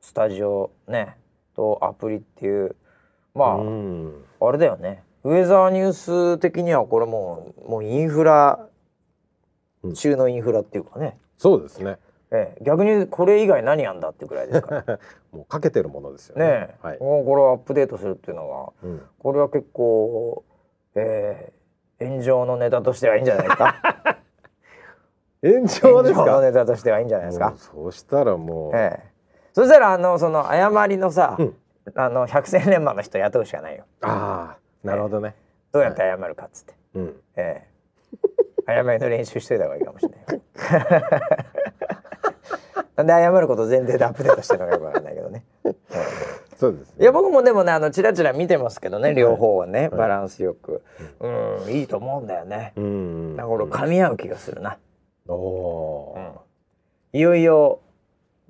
[0.00, 1.16] スタジオね
[1.54, 2.74] とアプリっていう
[3.34, 4.24] まあ、うん。
[4.40, 5.04] あれだよね。
[5.22, 8.66] ウェザーニュース的にはこれもうもうインフラ
[9.84, 9.94] うん。
[9.94, 11.98] 中のインフラっていうかね、そうですね。
[12.34, 14.98] ええ逆にこれ以外何やんだってぐらいですから
[15.32, 16.44] もうかけてるものですよね。
[16.44, 16.50] ね
[16.84, 16.98] え、はい。
[17.00, 19.02] もうこれをアップデートするっていうのはうん。
[19.20, 20.42] これは結構、
[20.96, 23.76] えー、 炎上のネタとしてはいいんじゃないですか
[25.42, 26.40] 炎上です炎上のか。
[26.40, 27.52] ネタとしてはいいんじゃないですか。
[27.56, 28.72] そうしたらもう。
[28.74, 29.14] ええ
[29.52, 31.56] そしたらあのその誤りのさ、うん
[31.94, 35.34] あの百戦錬磨の人雇うしかないよああ、なるほどね。
[35.70, 37.20] どうやって謝るかっつって、うん。
[37.36, 37.74] ええ
[38.66, 40.40] 誤りの練習しといた方がいいかもしれない
[42.96, 45.74] なんで謝ること前提でアップデートしてるのかよくわかんないけどね、え え
[46.56, 46.96] そうですね。
[47.00, 50.82] いや僕もでもねあのチラチラ見てますけどね両方はね、バランスよく、
[51.20, 51.28] う
[51.68, 51.72] ん。
[51.72, 53.36] いいと思うんだよね、うん。
[53.36, 54.78] なんかこれ噛み合う気がするな、
[55.28, 56.16] おお
[57.12, 57.80] いよいよ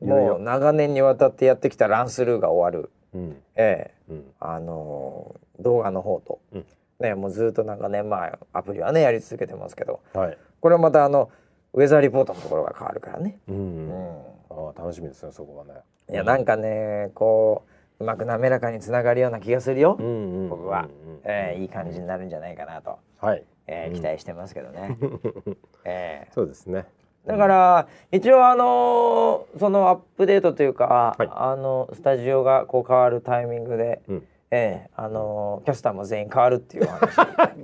[0.03, 3.19] もう長年にわたってやってきたランスルーが終わる、ー。
[3.19, 3.43] うん。
[3.57, 4.13] ええ。
[4.13, 4.25] うん。
[4.41, 6.67] あのー動画の方と、うん。
[6.99, 10.01] ねもうずっと長年前アプリはねやり続けてますけど。
[10.13, 10.39] はい。
[10.61, 11.31] これはまたあの
[11.75, 13.53] ウェザーリポートのところが変わるからね、う。
[13.53, 14.23] うんん、
[14.57, 15.33] ああ、楽しみですね。
[15.33, 15.75] そこはね。
[16.11, 17.63] いやなんかねこ
[17.99, 20.11] ううまく滑らかにつながるような気がするよ、うんう
[20.47, 20.49] ん。
[20.51, 20.89] 僕は、
[21.25, 23.45] ええいい感じになるんじゃないかなと、はい。
[23.67, 24.99] ええうん期待してますけどね、
[25.85, 26.85] ええそうですね。
[27.27, 34.27] だから一応あのーそのアップデートというか、はいあのスタジオがこう変わるタイミングで、うん。
[34.51, 37.17] ええあのーキャスターも全員変わるっていうお話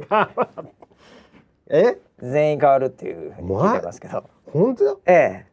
[1.68, 4.96] え、全員変わるっていうふうに聞いてますけど、本当だ。
[5.07, 5.12] え
[5.44, 5.50] え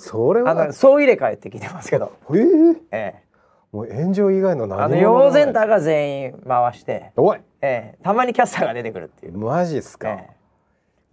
[0.00, 0.72] それは。
[0.72, 2.42] 総入れ替えって聞いてますけど、ええ。
[2.90, 3.22] ええ。
[3.70, 4.84] もう炎上以外の何も。
[4.84, 7.38] あのヨーゼンターが全員回して、おい。
[7.60, 7.98] ええ。
[8.02, 9.36] たまにキャスターが出てくるっていう。
[9.36, 10.30] マジっすか、え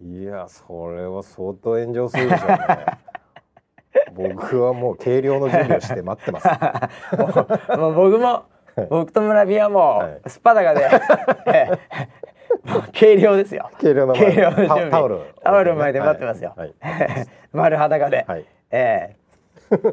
[0.00, 2.58] いやそれは相当炎上するでしょうね。
[4.34, 6.48] 僕はもう計量の準備をして待ってます。
[6.48, 7.16] え
[7.76, 8.42] もうもう僕も
[8.88, 10.88] 僕と村ビはもはうすっぱだかで、
[11.46, 11.70] え
[12.66, 12.70] え。
[12.70, 13.70] もう計量ですよ。
[13.78, 14.84] 計量の計量の準備。
[14.86, 16.54] タタオルタオル巻いて待ってますよ。
[16.56, 16.74] はい。
[17.52, 19.18] 丸裸で、はいええ。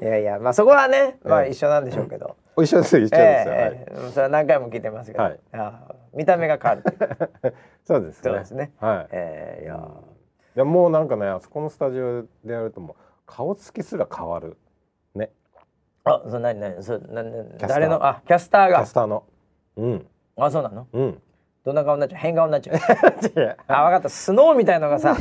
[0.01, 2.35] いやいやまあそこはね まあええ一緒なんでしょうけど。
[2.55, 5.39] お一緒です一緒ですええそれは何回も聞いてますけど、はい。
[5.53, 6.83] ああ見た目が変わる。
[7.83, 8.21] そうですね。
[8.23, 8.71] そうですね。
[8.79, 9.75] はい、ええいや。
[10.55, 14.57] いやもうなんかねあそこのスタジオでやるともう顔つきすら変わる。
[15.13, 15.31] ね。
[16.05, 17.67] あそ何何そななキャスター。
[17.67, 18.05] 誰の？
[18.05, 19.23] あキャスターキャがスターの。
[19.75, 20.07] うん。
[20.37, 20.87] あそうなの？
[20.93, 21.21] うん。
[21.65, 22.19] どんな顔になっちゃう？
[22.21, 22.77] 変顔になっちゃう。
[23.67, 24.07] あ分かった。
[24.09, 25.17] スノーみたいのがさ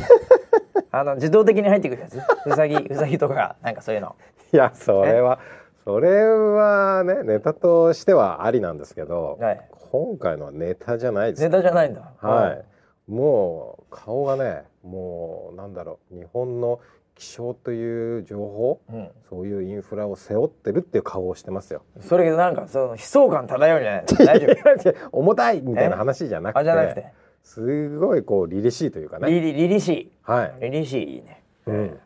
[0.97, 2.17] あの自動的に入ってくるやつ？
[2.45, 4.15] うさぎ うさぎとかなんかそういうの。
[4.53, 5.39] いやそれは
[5.83, 9.69] それはねネタとしてはありなんですけど、はい。
[9.91, 11.43] 今回のはネタじゃないです。
[11.43, 12.13] ネタじゃないんだ。
[12.21, 16.79] はい、もう顔がねもうなんだろう日本の
[17.13, 21.83] 気象という情報うん、そういうインフラを背負ってるっていう顔をしてますよ。
[22.01, 24.47] それなんかその悲壮感漂うじゃない大丈
[24.91, 24.93] 夫。
[25.17, 26.59] 重たいみたいな話じゃなくて。
[26.59, 27.05] あじゃなくて
[27.45, 29.29] すごいこう凛々しいというかね。
[29.29, 31.43] リリリリシはい、ーリリシーいいね。
[31.67, 31.99] うん、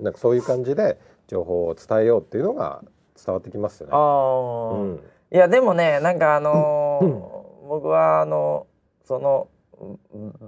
[0.00, 2.82] なんかそういう感じで情報を伝えようっていうのが
[3.22, 3.92] 伝わってきますよね。
[3.94, 5.00] ああ、うん、
[5.32, 8.66] いやでもねなんかあのー僕はあの
[9.04, 9.48] その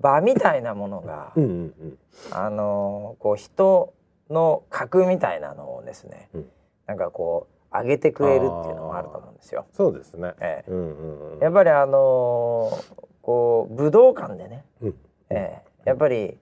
[0.00, 1.54] 場みたいなものが、うんうんう
[1.87, 1.98] ん。
[2.30, 3.92] あのーこう人
[4.30, 6.46] の格みたいなのをですね、うん。
[6.87, 9.66] なんかこう上げてくれるっていうのもあると思うんですよ。
[9.72, 10.32] そうですね。
[10.40, 10.70] ええ。
[10.70, 11.38] うんうんうん。
[11.40, 14.94] やっぱりあのーこう武道館でね、うん。
[15.28, 16.38] ええやっぱり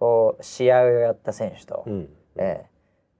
[0.00, 2.08] こう試合をやった選手と、うん。
[2.34, 2.66] ええ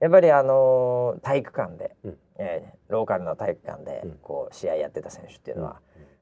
[0.00, 2.18] やっぱりあのー体育館で、うん。
[2.38, 4.18] ええローカルの体育館でうん。
[4.22, 5.78] こう試合やってた選手っていうのは、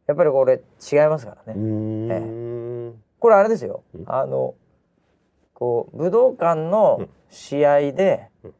[0.06, 0.60] やっぱりこれ
[0.92, 1.64] 違いますからうね。
[1.64, 3.02] ーん。
[3.18, 4.04] これあれですよ、うん。
[4.06, 4.54] あの
[5.54, 8.54] こう武道館の試合で、うん。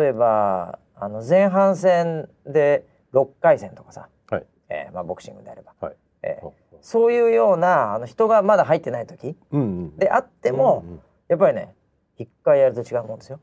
[0.00, 4.46] 例えばあの前半戦で6回戦とかさ、はい。
[4.68, 5.96] ええまあ、ボクシングであれば、はい。
[6.24, 9.96] ええそういうようなあの人がまだ入ってない時うんうん。
[9.96, 11.74] であっても、うんやっぱりね
[12.18, 13.40] 一回やると違うもんですよ。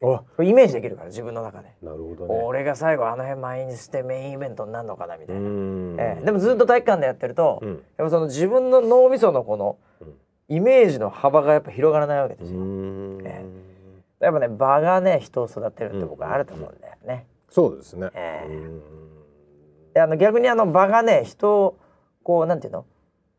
[0.00, 2.42] これイメージできるから自分の中で、なるほどね。
[2.44, 5.96] 俺が最後あの辺満員にしてメインイベントになるのかなみたいな、ん。
[5.98, 6.24] ええ。
[6.24, 7.70] でもずっと体育館でやってると、うん。
[7.70, 10.14] やっぱその自分の脳みそのこのうん。
[10.48, 12.60] イメージの幅がやっぱ広がらないわけでうすよ。
[12.60, 13.26] ん。
[13.26, 13.44] え
[14.20, 17.26] やっぱね場がね人を育てるって僕はあると思うんだよね。
[17.50, 18.08] そうですね。
[18.14, 18.54] ええ。
[18.54, 18.80] うん。
[19.92, 21.78] であの逆にあの場がね人を
[22.28, 22.84] こうなんていうの？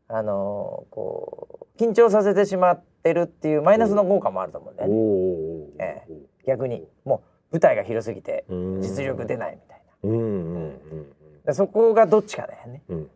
[0.08, 4.94] あのこう緊張させてしまってるっていうマイナスの効果もあると思うんだよね。
[4.96, 5.68] おお。
[5.78, 6.02] え
[6.44, 7.22] 逆にも
[7.52, 10.10] う舞台が広すぎてうん実力出ないみたいな。
[10.10, 12.82] うんそこがどっちかだよね。
[12.88, 13.08] うん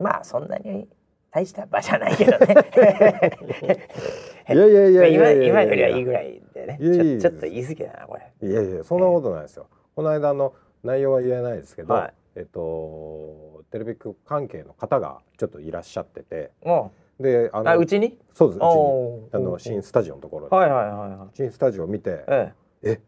[0.00, 0.88] まあそんなに
[1.30, 2.56] 大した場じゃないけどね。
[4.50, 6.78] いやいやいやい今今よりはいいぐらいでね。
[6.80, 8.48] いやいやいやちょっと言い過ぎだなこれ。
[8.48, 9.68] いやいやそんなことないですよ。
[9.94, 18.18] この間の内容は言えないですけど、はいえっとテレビ局関係の方がちょっといらっしゃってて、もであうあうちに？
[18.34, 21.28] そうですうちにあの新スタジオのところで、はいはいはいはい。
[21.34, 22.52] 新スタジオを見て、え
[22.82, 22.90] え。
[22.90, 23.00] え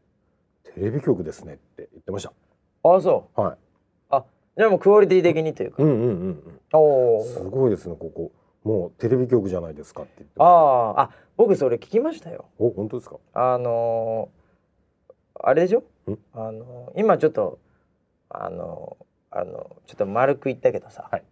[0.74, 2.32] テレビ局ですねって言ってました。
[2.84, 3.40] あそう。
[3.40, 3.56] はい。
[4.10, 4.24] あ
[4.56, 5.82] じゃあもうクオリティ的にというか。
[5.82, 6.60] うんうんうんうん。
[6.72, 7.24] おお。
[7.24, 8.30] すごいですねここ。
[8.62, 10.34] もうテレビ局じゃないですかって言って。
[10.38, 12.44] ああ僕それ聞きましたよ。
[12.58, 13.16] お本当ですか？
[13.32, 14.42] あのー
[15.44, 15.80] あれでしょ？
[16.10, 16.18] ん？
[16.34, 17.58] あのー今ちょっと
[18.28, 21.22] あのーあのちょっと丸く言ったけどさ、はい。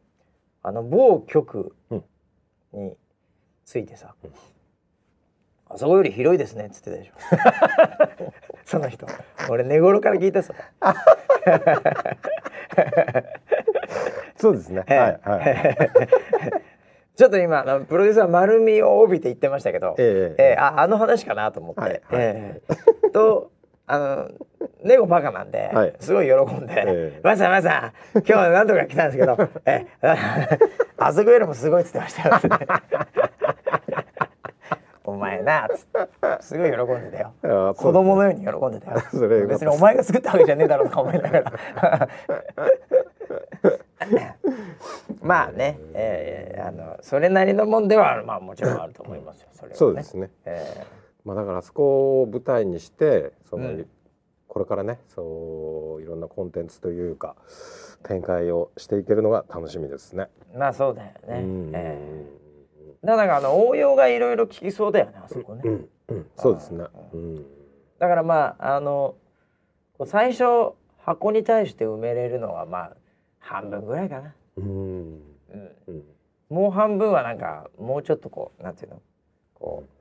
[0.63, 2.05] あの某局うん。
[2.73, 2.97] に
[3.65, 4.31] ついてさ、うん。
[5.69, 7.13] あそこより広いですねっつってたでしょ。
[8.65, 9.07] その人。
[9.49, 10.55] 俺寝頃から聞いたさ。
[14.37, 14.85] そうですね。
[14.89, 15.77] はいはい。
[17.17, 22.01] ちょっと今あのプロデューサー丸みを帯びて言ってましたけど、えええーああの話かなと思って、はいはい。
[22.13, 23.51] えーと
[23.91, 24.31] あの
[24.85, 26.85] ネゴバカなんで、はいすごい喜んでえ
[27.17, 29.87] え「マサマサ今日は何とか来たんですけど え
[30.97, 32.67] あそこよりもすごい」っつってましたよ 」つって
[35.05, 36.09] お前な」っつって
[36.41, 37.75] すごい喜んでたよ。
[37.77, 39.03] 子供のように喜んでたよ。
[39.49, 42.09] 別にお前が作ったわけじゃねえだろうとか思いながら。
[45.21, 49.49] まあね、えー、あのそれなりのもんではまあもちろんあると思いますよ。
[49.53, 49.77] それはね。
[49.77, 50.31] そうですね。
[50.45, 50.87] え
[51.25, 53.87] まあだからあそこを舞台にしてその、うん
[54.53, 57.37] これからねそういろんなコンテンツというか
[58.03, 60.27] 展開をしていけるのが楽しみですね。
[60.53, 61.39] ーまあそうだよね。
[61.39, 65.63] うんえー、だからあの応用がいろいろ効きそうだよねあそこね。
[65.65, 66.85] うんうんそうですね。
[67.13, 67.47] うん
[68.01, 69.15] だからまああの
[70.05, 72.97] 最初箱に対して埋めれるのはまあ
[73.39, 74.35] 半分ぐらいかな。
[74.57, 75.21] うんうん。
[75.87, 76.03] うん
[76.49, 79.01] もう半分はなんかもうちょっとこうなんていうの？
[79.55, 80.00] こう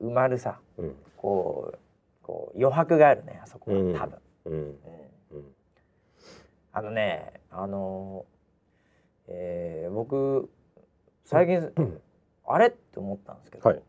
[0.00, 0.94] 埋まるさうん。
[1.16, 1.78] こう
[2.22, 3.94] こう余白があるねあそこはうん。
[3.94, 4.52] 多分、うん。
[4.52, 4.60] うん。
[4.60, 4.74] うん
[6.72, 8.24] あのねあの
[9.26, 10.48] えー僕
[11.24, 12.00] 最近、うん。
[12.46, 12.68] あれ？
[12.68, 13.82] って思ったんですけど、はい。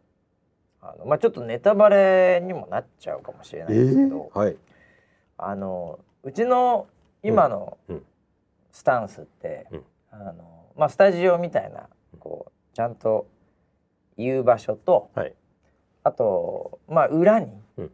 [0.81, 4.57] あのまあちょっとネタバレにもなっちゃうかもしれないんですけど、はい。
[5.37, 6.87] あのうちの
[7.23, 7.77] 今の
[8.71, 9.83] スタンスって、うん。
[10.11, 11.87] あのまあスタジオみたいな
[12.19, 13.27] こうちゃんと
[14.17, 15.33] 言う場所とはい
[16.03, 17.91] あとまあ裏に、うん。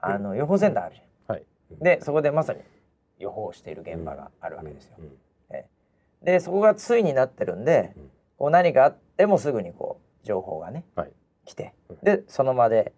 [0.00, 1.44] あの予報センターあるじはい。
[1.72, 1.78] ゃん。
[1.78, 2.60] でそこでまさに
[3.18, 4.96] 予報している現場があるわけですよ。
[4.98, 5.18] うん。
[6.24, 8.10] でそこがついになってるんで、うん。
[8.38, 11.12] こう何かあってもすぐにこう情報がね、はい。
[11.44, 11.98] 来てうん。
[12.02, 12.92] でその場で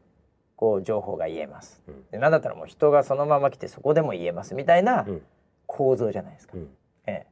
[0.56, 2.04] こう情報が言えます、うん。
[2.10, 5.22] でなんだったらもう人がそのまま来てそこでも言えますみたいなうん。
[5.66, 6.52] 構造じゃないですか。
[6.56, 6.68] うん。
[7.06, 7.26] え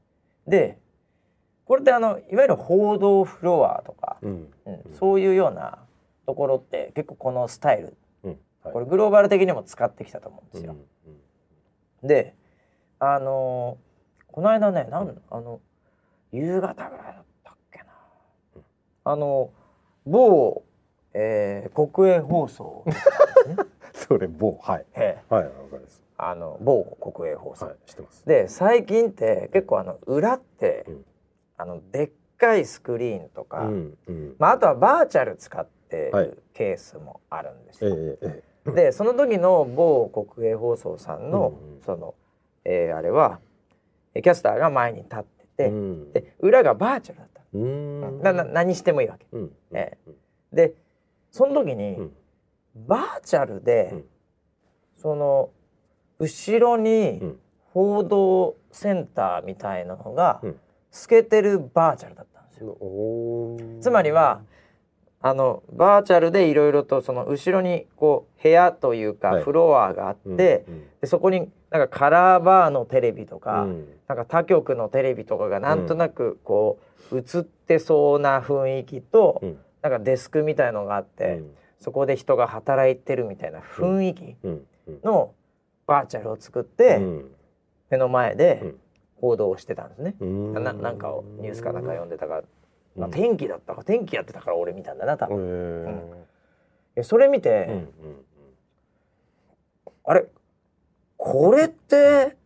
[0.46, 0.50] え。
[0.50, 0.78] で
[1.66, 4.82] これってあのいわゆる報道フロアとか、うんうん。
[4.98, 5.78] そういうような
[6.32, 8.72] ところって結構このスタイルうんはい。
[8.72, 10.74] これグローバル的にも使ってきたと思うんですよ。
[11.06, 11.10] う
[12.04, 12.34] んで
[12.98, 15.60] あのーこの間ねなんあの
[16.32, 17.84] 夕方ぐらいだったっけな、
[18.56, 18.62] うん。
[19.04, 19.50] あの
[20.06, 20.62] 某、
[21.12, 22.94] えー国営放送、ね
[23.92, 24.86] それ某はい。
[24.94, 25.34] ええ。
[25.34, 26.02] はいわかります。
[26.16, 28.26] あの某国営放送、はい知ってます。
[28.26, 31.04] で最近って結構あの裏って、うん。
[31.58, 34.36] あのでっかいスクリーンとか、うんうん。
[34.38, 35.70] まあ、あとはバーチャル使って
[36.12, 37.96] はいるケースもあるんですえよ。
[37.96, 41.82] えええでその時の某国営放送さんの、うんうん。
[41.82, 42.14] その、
[42.64, 43.40] えーあれは
[44.14, 46.12] えキャスターが前に立ってて、うん。
[46.12, 48.20] で裏がバーチャルだった、うん。
[48.22, 49.26] なな何してもいいわけ。
[49.32, 49.52] うん。
[49.72, 49.98] え
[50.52, 50.74] で
[51.30, 52.12] その時に、うん。
[52.86, 54.04] バーチャルで、うん。
[54.96, 55.50] その
[56.18, 57.38] 後ろにうん。
[57.72, 60.60] 報道センターみたいなのが、うん。
[60.90, 62.76] 透けてるバーチャルだったんですよ。
[63.80, 64.42] つまりは
[65.24, 69.42] あのバーチャルでいろいろとその後ろにこう部屋というかはい。
[69.44, 73.88] フロアがあって、うんでそこになんかカラーバーのテレビとか、うん。
[74.06, 76.78] なんか他局のテレビとかがなんとなくこ
[77.10, 79.58] う映ってそうな雰囲気と、うん。
[79.80, 81.50] なんかデスクみたいのがあって、うん。
[81.80, 84.66] そこで人が働いてるみたいな雰囲気うん。
[84.86, 85.00] うん。
[85.02, 85.34] の
[85.86, 87.30] バーチャルを作って、うん。
[87.90, 88.80] 目の前でうん。
[89.20, 90.14] 報道をしてたんですね。
[90.20, 90.52] うん。
[90.52, 92.42] ななんかをニュースかなんか読んでたか、
[92.96, 93.12] まあ、うん。
[93.12, 95.86] 天気だったか天気やってたから俺見たんだな多へ分。
[95.86, 96.14] ー
[96.96, 97.88] えそれ見て、うんうん
[100.04, 100.26] あれ
[101.16, 102.36] これって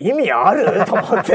[0.00, 0.64] 意味ある？
[0.84, 1.32] と思って。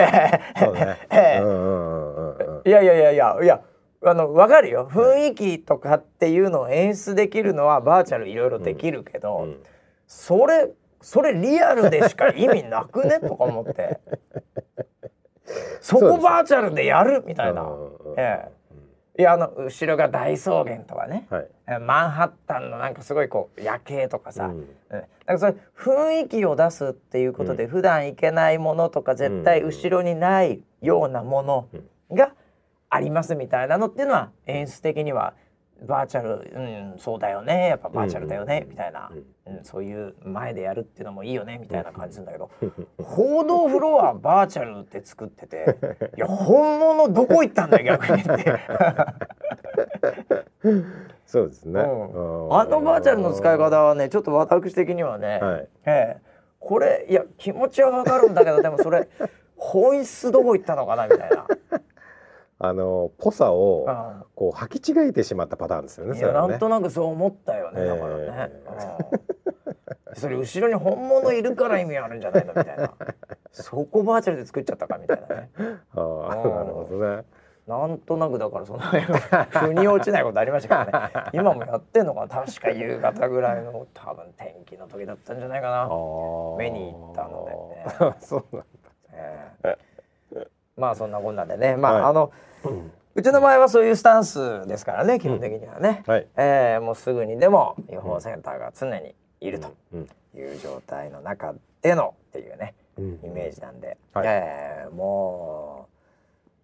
[2.66, 3.62] いやいやいやいやいや
[4.04, 4.90] あの分かるよ。
[4.92, 9.64] 雰囲気とかっていうのを演出できるのはバーチャルいろいろできるけど、うん。
[10.06, 10.70] それ
[11.02, 13.22] それリアルでしか意味なくね？
[13.22, 14.02] とか思って
[15.82, 18.50] そこバーチャルでやるみたいな、うんうんうんえ
[19.20, 21.48] いやあの後ろが大草原とかね、はい。
[21.68, 24.58] えマンハッタンのなんかすごいこう夜景とかさ、うん。
[24.60, 24.68] うん。
[25.26, 31.68] なんかそれ雰囲気を出すっていうことで、普段行けないものとか絶対後ろにないようなもの
[32.12, 32.34] が
[32.92, 35.34] ありますみたいなのっていうのは演出的には
[35.86, 36.52] バーチャル、
[36.94, 39.12] うん、そうだよねやっぱバーチャルだよね、みたいな、
[39.46, 42.50] うん、そういう前でやるっていうのもいいよねみたいな感じするんだけど、
[43.04, 45.78] 報道フロアバーチャルって作ってて
[46.18, 48.60] いや本物どこ行ったんだよ逆にって。
[51.26, 51.82] そうですね。
[51.82, 52.48] うん。
[52.48, 55.68] うんあのバーチャルの使い方はねちょっと私的にはね、はい。
[55.86, 56.22] ええ。
[56.60, 59.08] これいや気持ちはわかるんだけどでもそれ
[59.56, 61.46] 本質どこ行ったのかなみたいな。
[62.60, 68.18] あのぽさをうんこう履き違えてしまったパターンですよねいやなんとなくそう思ったよね、だから。
[68.18, 69.38] ね、うん
[70.18, 72.92] それ後ろに本物いるから意味あるんじゃないのみたいな。
[73.52, 75.50] そこバーチャルで作っちゃったかみたいなね。
[75.96, 77.24] ああなるほどね。
[77.68, 81.12] なんとなくだからその腑に落ちないことありましたけどね。
[81.34, 82.28] 今もやってんのかな。
[82.28, 85.84] 確か夕方ぐらいの多分天気の時だったんじゃないかな、
[86.58, 87.46] 見に行ったの
[88.00, 88.16] でね。
[88.20, 88.66] そうなん
[89.12, 89.56] え。
[89.64, 89.78] え
[90.78, 91.76] まあそんなこんなでね。
[91.76, 92.04] まあ、はい。
[92.04, 92.32] あの
[93.16, 96.28] うちの場合はそういうスタンスですからね基本的にはね、はい。
[96.38, 100.08] ええもうすぐにでも予報センターが常にいるとうん。
[100.36, 103.20] いう状態の中でのっていうねうん。
[103.24, 104.28] イメージなんで、はい。
[104.28, 105.88] ええも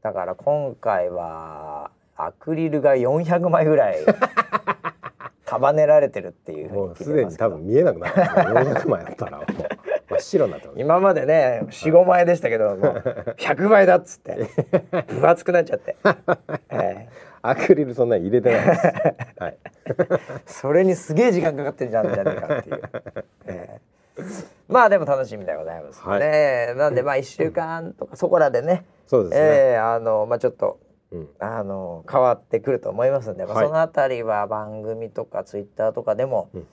[0.02, 3.98] うだから今回はアクリルが400枚ぐらい
[5.46, 9.46] 束ねられてるっていうふうにもうすでに多分見えなくなってます400枚だったらもう
[10.14, 10.80] 真っ白になってます。
[10.80, 14.50] 今までね45枚でしたけどもう100倍だっつって
[15.08, 15.96] 分厚くなっちゃって、
[16.70, 17.08] え
[17.42, 18.88] アクリルそんなに入れてないです。
[19.38, 19.58] はい。
[19.86, 19.96] え
[20.48, 22.82] それにすげえ時間かかってるじゃんじゃねえかっていう、
[23.48, 23.80] え
[24.18, 24.22] え。
[24.70, 30.80] まあでも楽しみでございますね、なんでまあ1週間とかそこらでねそうですね、ええあのまあちょっと
[31.12, 31.30] うん。
[31.40, 33.68] あの変わってくると思いますんで、まあ、はい。
[33.68, 36.68] そのあたりは番組とかツイッターとかでも、うん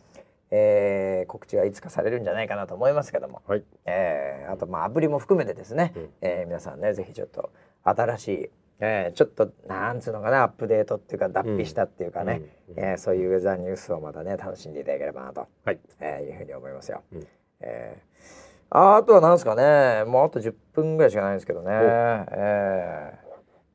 [0.51, 3.65] えー告知はいつかされるんじゃないかなと思いますけども、はい。
[3.87, 6.11] えーあとまあアプリも含めてですね、うん。
[6.23, 7.51] えー皆さんねぜひちょっと
[7.85, 15.79] 新しい、えーちょっとなんつうのかなアップデートっていうか脱皮したっていうかね、うんえーそういうウェザーニュースをまたね楽しんでいただければなと、はい。
[16.01, 17.03] えーいうふうに思いますよ。
[17.13, 17.27] うん。
[17.61, 23.19] えーああとはなんですかねもうあと10分ぐらいしかないんですけどね、え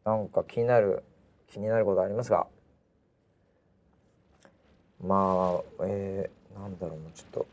[0.06, 1.04] ーなんか気になる
[1.48, 2.48] 気になることありますか？
[5.02, 7.46] まあえー、なんだろうなちょっと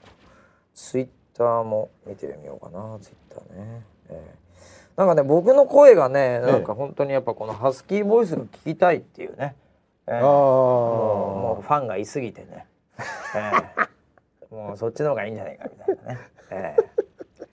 [0.75, 4.43] ツイッターも見てみようかなツイッターね、えー
[4.95, 9.57] なんかね僕の声がねなんか本当にやっぱこのハスキーボイスが聞きたいっていうね、
[10.07, 10.29] えーああもう
[11.57, 12.67] もうファンがいすぎてね。
[13.35, 13.53] え
[14.51, 14.53] え。
[14.55, 16.19] もうそっちの方がいいんじゃないかみたいなね、
[16.51, 16.83] ええ。
[16.83, 17.45] い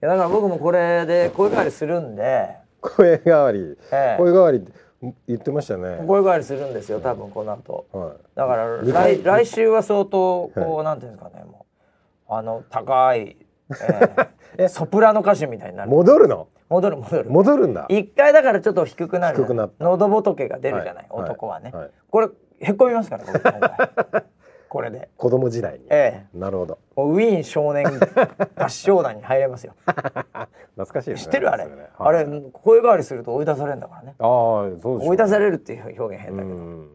[0.00, 4.16] やだから僕もこれで声変わりするんで、声変わり、ええ。
[4.18, 4.72] 声変わりって
[5.26, 5.98] 言ってましたね。
[6.06, 7.86] 声変わりするんですよ多分この後。
[7.92, 11.66] はだから来来週は相当こう、はなんていうんですかねも
[12.28, 13.36] うあの高い、
[13.70, 14.14] え
[14.64, 14.68] え？
[14.68, 15.92] ソプラノ歌手みたいにないる。
[15.92, 16.48] 戻るの？
[16.68, 17.30] 戻る戻る。
[17.30, 17.86] 戻るんだ。
[17.88, 19.36] 一回だからちょっと低くなる。
[19.36, 19.84] 低くなった。
[19.84, 21.22] 喉仏が出るじゃない、はい。
[21.22, 22.28] 男はね、はいこれ
[22.60, 23.40] へっこみますからこれ
[24.72, 25.10] これで。
[25.18, 25.84] 子供時代に。
[25.90, 26.38] ええ。
[26.38, 26.78] なるほど。
[26.96, 27.84] ウィーン少年
[28.56, 29.74] 合唱団に入れますよ。
[29.84, 31.24] 懐かしいですね。
[31.26, 31.66] 知ってるあれ、
[31.98, 32.24] はい。
[32.24, 34.14] れ声変わりすると追い出されるんだからね。
[34.18, 34.26] ああ、
[34.80, 35.10] そうでね。
[35.10, 36.88] 追い出されるっていう表現変だけど、うん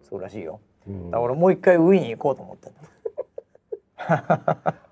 [0.00, 0.60] そうらしいよ。
[0.88, 2.80] うんだから俺もう一回ウィーン行こうと思ってんだ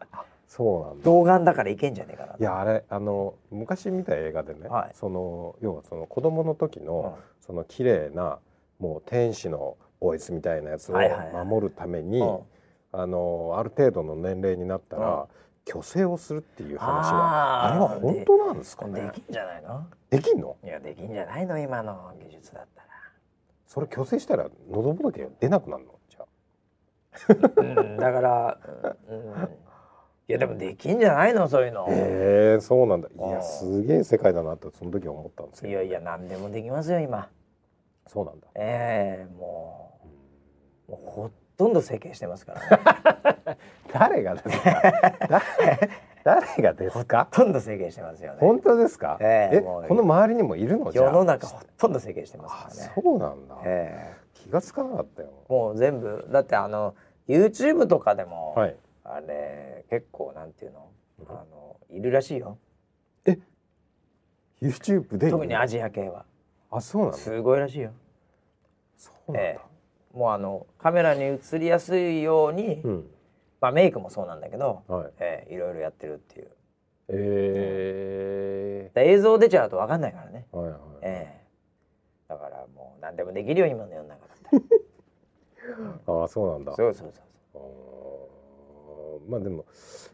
[0.47, 1.05] そうなんだ。
[1.05, 4.91] 童顔だから行けんじゃねえかないやあれあの昔見た映画でね、はい。
[4.93, 7.23] その要はその子供の時の、うん。
[7.41, 8.39] その綺麗な
[8.79, 10.97] もう天使のボイスみたいなやつを
[11.45, 12.39] 守るために、うん。
[12.95, 15.27] あのある程度の年齢になったら、うん。
[15.65, 19.01] 虚勢をするっていう話はあれは本当なんですかね？
[19.01, 19.87] できんじゃないの？
[20.11, 20.57] できんの？
[20.65, 22.83] いやできんじゃないの今の技術だった
[23.69, 25.93] それ虚勢したら喉仏が出なくなるの？
[26.11, 26.25] じゃ
[27.59, 28.59] うん、だから、
[29.09, 29.47] うんうん、い
[30.27, 31.49] やでもできんじゃないの？
[31.49, 33.07] そういうの、へえそうなんだ。
[33.07, 33.31] いうん。
[33.31, 35.71] やすげえ世界だなってその時は思ったんですよ。
[35.71, 37.29] いやいや何でもできますよ今。
[38.09, 38.49] そうなんだ。
[38.57, 39.92] ええもうもう
[40.97, 43.55] ほとんど整形してますから。
[43.55, 43.59] ね
[43.93, 44.83] 誰がですか？
[45.29, 45.43] 誰
[46.25, 47.29] 誰がですか？
[47.31, 48.39] ほとんど整形してますよね。
[48.41, 51.05] 本当ですか、えええこの周りにもいるのじゃあ？
[51.07, 52.93] 世の中ほとんど整形してますあからね。
[53.03, 55.29] そうなんだ、え気がつかなかったよ。
[55.49, 56.95] えもう全部だってあの
[57.29, 58.77] YouTube とかでも、はい。
[59.05, 60.89] あれ結構なんていうの？
[61.29, 62.57] あのいるらしいよ。
[64.63, 66.25] YouTube で特にアジア系は。
[66.71, 67.91] あそうなんだすごいらしいよ。
[68.97, 69.72] そうなんだ、ええ
[70.13, 73.11] もうあのカメラに映りやすいように、うん。
[73.61, 75.11] まあメイクもそうなんだけど、はい。
[75.21, 76.49] ええいろいろやってるっていう。
[77.09, 81.43] えで映像出ちゃうと分かんないからね、ー、はいはい、ええ。
[82.29, 86.13] だからもう何でもできるよ今の世の中だった。
[86.13, 86.75] ら ああそうなんだ。
[86.75, 87.21] そうそうそ
[87.55, 89.31] うあー。
[89.31, 89.65] まあでも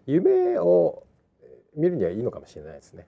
[0.06, 1.04] 夢を
[1.74, 3.06] 見るにはいいのかもしれないですね。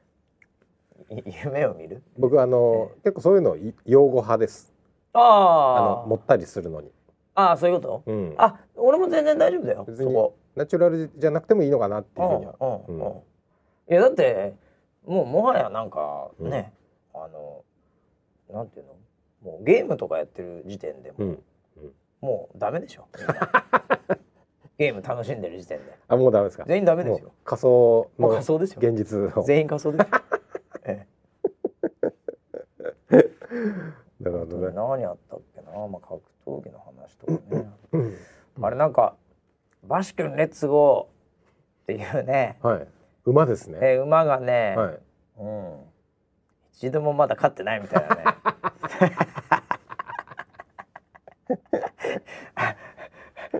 [1.44, 2.02] 夢を見る？
[2.18, 4.69] 僕あの、結構そういうのい用語派です
[5.12, 6.90] ああの持ったりするのに、
[7.34, 10.36] ああそういうこと、うん、あ俺も全然大丈夫だよ別にそこ。
[10.56, 12.54] ナチュラルじゃなくてもいいのかなっていうふうには。
[12.60, 13.00] うんうん。
[13.00, 13.06] うん。
[13.06, 13.22] うん
[13.88, 14.54] いやだって
[15.04, 16.72] もうもはやなんかね、
[17.12, 17.64] あの
[18.52, 18.94] なんていうの？
[19.52, 21.42] もうゲームとかやってる時点でもう、うん。
[22.20, 23.06] もうダメでしょ。
[24.78, 25.98] ゲーム楽しんでる時点で。
[26.06, 26.64] あもうダメですか？
[26.68, 27.32] 全員ダメですよ。
[27.44, 28.80] 仮想の仮想ですよ。
[28.80, 29.42] 現実を。
[29.42, 30.08] 全員仮想ですよ、
[30.84, 31.06] え
[34.60, 37.70] なるほえ、どね何あったっけな、まあ、格闘技の話とかね。
[37.92, 38.16] うん
[38.62, 39.16] あれなんか
[39.84, 42.86] 「バシ君レッツゴー」っていうね、はい。
[43.24, 43.78] 馬ですね。
[43.80, 44.98] え馬がね、はい。
[45.38, 45.80] うん、
[46.72, 48.24] 一度もまだ勝ってないみたいなね。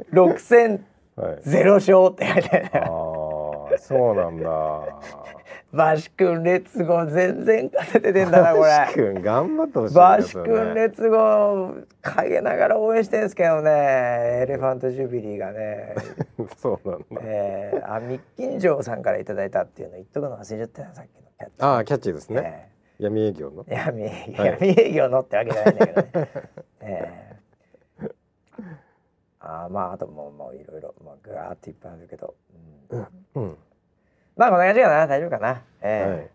[0.11, 0.85] 六戦
[1.17, 1.43] はい。
[1.43, 2.65] ゼロ勝って書いてある。
[2.65, 2.71] ね。
[2.75, 2.85] あ
[3.75, 4.49] あそうなんだ
[5.73, 9.05] バシ君レッツゴー全然勝てててんだなこバシれ。
[9.13, 15.95] 君頑張ってほしいバシ君レッツゴー陰ながら応援してんですけどねエレファントジュビリーがね、
[16.59, 17.07] そうなんだ。
[17.23, 21.53] えー、あ密金城さんからいただいたっていうの言っとくの忘れちゃったよさっきのキャッチ。
[21.61, 23.65] ああキャッチーですね、え闇営業の？
[23.65, 24.53] ー闇営業、はい。
[24.61, 26.29] 闇営業のってわけじゃないんだけどね。
[26.83, 28.13] えー、
[29.39, 32.35] あーまああともうもういろいろまあぐわーっていっぱいあるけど、
[32.93, 33.07] うん。
[33.35, 33.57] うん
[34.37, 35.07] まあこんな感じかな。
[35.07, 35.63] 大丈夫かな。
[35.83, 36.31] えーはい。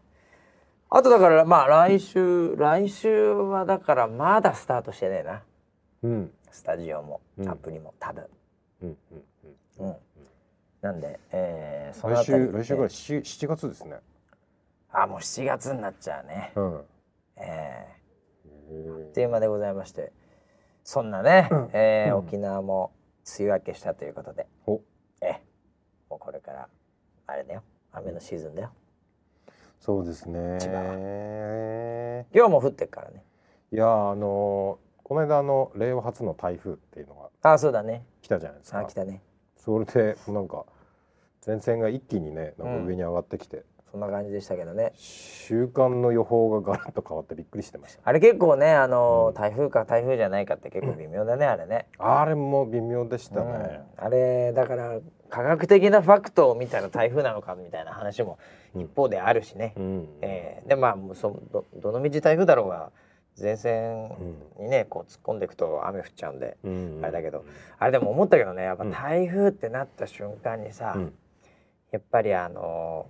[0.91, 5.43] あとだからまあ来週来週はだからまだスタートしてねえな。
[6.03, 6.31] うん。
[6.51, 7.49] スタジオもうん。
[7.49, 8.25] アプリも多分。
[8.83, 8.97] うん
[9.79, 9.95] うんうん。
[10.81, 13.97] なんで、えー、その来週来週から七七月ですね。
[14.91, 16.53] あもう7月になっちゃうね。
[16.55, 16.81] うん。
[17.37, 20.11] えーっという間でございまして。
[20.83, 21.69] そんなね、うん。
[21.73, 22.27] えーうん。
[22.27, 22.91] 沖縄も
[23.39, 24.79] 梅雨明けしたということで、お。
[25.21, 25.33] えー
[26.09, 26.69] もうこれから
[27.27, 27.63] あれだよ
[27.97, 28.71] 雨のシーズンだよ。
[29.79, 30.57] そうですね。
[30.59, 33.23] 千葉い今日も降ってっからね。
[33.71, 38.05] やあのこの間あの令和初の台風っていうのがああそうだね。
[38.21, 38.79] 来たじゃないですか。
[38.79, 39.21] あ来たね。
[39.57, 40.65] それでなんか
[41.45, 44.93] 前線が一気にねなんか上に上がってきて、そんな感じでしたけどね。
[44.95, 48.01] 週間の予報がガラッと変わってびっくりしてました。
[48.03, 49.33] あれ結構ねあのーうん。
[49.35, 51.87] 台風か台風じゃないかって結構微妙だね、あれね。
[51.99, 54.05] あれも微妙でしたね、うん。
[54.05, 54.99] あれだから
[55.36, 58.39] 科学的なファクトを見たら台風なのかみたいな話も
[58.73, 60.07] うん一方であるしね、うん。
[60.21, 62.89] えーでまあそどどの道台風だろうが
[63.38, 64.11] 前線
[64.57, 66.99] にねこう突っ込んでいくと雨降っちゃうんで、うん。
[67.03, 67.43] あれだけど。
[67.77, 71.13] あれでも思ったけどねやっぱ台風ってなった瞬間にさ、うん。
[71.91, 73.07] やっぱりあの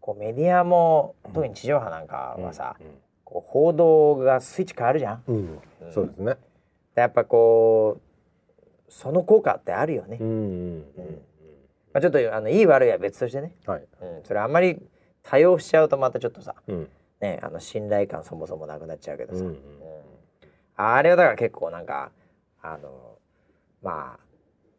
[0.00, 2.74] こうメディアも特に地上波なんかはさ、
[3.22, 5.22] こう報道がスイッチ変わるじゃん。
[5.28, 5.36] うん。
[5.82, 5.92] うん。
[5.92, 6.34] そうですね。
[6.96, 10.18] でやっぱこうその効果ってあるよね。
[10.20, 10.28] うん。
[10.28, 10.84] うん
[11.92, 13.86] まあ、ちょっとあのいい悪いは別としてね、はい。
[14.02, 14.80] うん、それあんまり
[15.22, 16.88] 多用しちゃうとまたちょっとさ、うん。
[17.20, 19.58] ね、あの信頼感そもそもなくなっちゃうけどさ、うんうん
[20.80, 22.12] あれはだから結構なんか
[22.62, 23.18] あの
[23.82, 24.18] まあ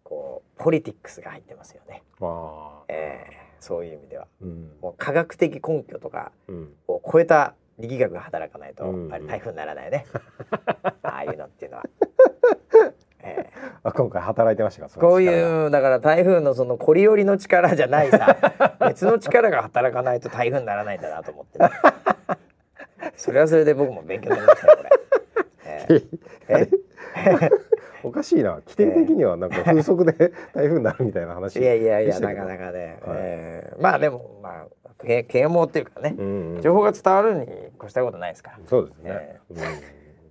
[0.02, 2.84] こうポリティックスが入ってますよね、ああ。
[2.88, 4.28] えーそういう意味では。
[4.42, 4.72] うん。
[4.82, 6.74] もう科学的根拠とかうん。
[6.88, 9.14] を超えた力学が働かないと、うん。
[9.14, 10.06] あれ台風にならないね。
[11.04, 11.84] ああいうのっていうのは。
[13.24, 13.46] え
[13.84, 15.00] ーあ今回働いてましたか？
[15.00, 18.38] こういうだから台風のそのコリオリの力じゃないさ。
[18.88, 21.70] 別の力が働かないと台風にならないんだなと思って、ね、
[23.16, 24.90] それはそれで僕も勉強になりましたよこれ。
[25.66, 27.50] えーえ？
[28.02, 28.52] おかしいな。
[28.66, 30.14] 規定的にはなんか風速で
[30.54, 33.18] 台風になるみたいな話いやいやいやなかなかね、はい。
[33.20, 36.62] えーまあでもまあけ啓蒙っていうかね、うんうん。
[36.62, 37.44] 情報が伝わるに
[37.78, 38.60] 越したことないですから。
[38.68, 39.12] そうですね。
[39.12, 39.40] え。
[39.50, 39.58] うん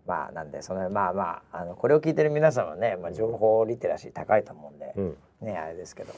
[0.09, 6.15] まあなんでそのまあまああのこれを聞いてる皆さんはね、まあ、情報リテラシー高いと思うんで、うんねあれですけど、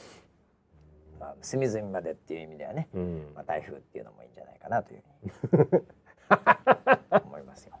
[1.19, 5.03] まあ、隅々までっていう意味ではね、うんまあ、台風っていうのもいいんじゃないかなという
[5.49, 7.73] ふうに 思いますよ。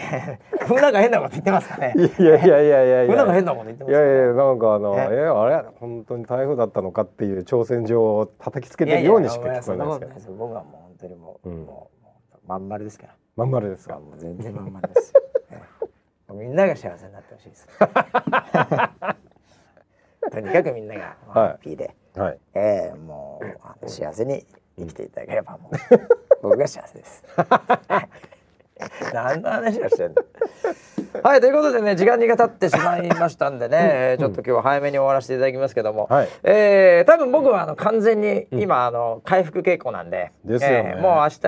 [0.68, 1.94] 僕なんか変なこと言ってますかね。
[1.96, 4.06] いやいやいやいやいや僕なんか変なこと言ってますか、ね。
[4.06, 10.36] いやいやなんかあのええあれ本当に台風だったのかっていう挑戦状を叩きつけてるようにしか聞こえないですけど。
[10.36, 11.90] 僕はもう本当にもう、うんも
[12.34, 13.14] うまん丸ですから。
[13.36, 13.98] まん丸ですか？
[13.98, 15.12] もう全然まん丸です
[16.32, 17.66] みんなが幸せになってほしいです。
[20.30, 22.38] とにかくみんながハッピーで、はい。
[22.54, 23.40] ええも
[23.82, 24.46] う幸せに
[24.78, 25.72] 生きていただければもう
[26.42, 27.24] 僕が幸せです。
[29.12, 30.22] 何の話をしてんの？
[31.22, 36.28] はいということでね時間が経ってしまいましたんでね、えーちょっと今日は早めに終わらせていただきますけども、はい。
[36.44, 40.94] えー多分僕はあの完全に今、あの回復傾向なんでですよね。
[40.96, 41.40] えーもう明日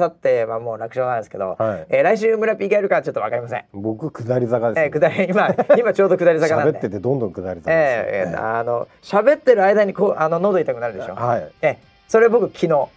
[0.00, 1.86] 明後日はもう楽勝なんですけど、はい。
[1.88, 3.64] えー来週村ピーがやるかちょっとわかりません。
[3.72, 6.72] 僕下り坂です、えー、下り今今ちょうど下り坂なんで。
[6.72, 11.14] 喋っててどんどん下り坂ですよ、えーえーあの喋ってる間にこうあの喉痛くなるでしょ。
[11.14, 11.48] はい。
[11.62, 11.76] えー
[12.06, 12.88] それ僕昨日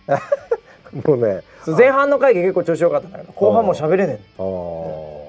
[0.93, 5.21] もうね前半の回結構調子良かったんだけど後半もう喋れねあー。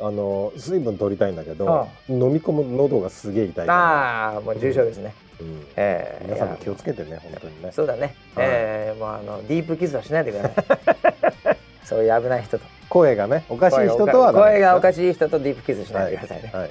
[0.00, 5.12] あの水分取りたいんだけどあ飲み込む喉がすげえ痛いああもう重症ですね。
[5.40, 5.66] うん。
[5.76, 7.72] えー皆さんも気をつけてね本当にね。
[7.72, 8.14] そうだね。
[8.34, 11.56] はいえーもうあのディープキスはしないでください。
[11.84, 12.64] そういう危ない人と。
[12.88, 16.50] 声がねおかしい人とは声がおかししい人とディープキスしないでくださいね。
[16.52, 16.70] はい。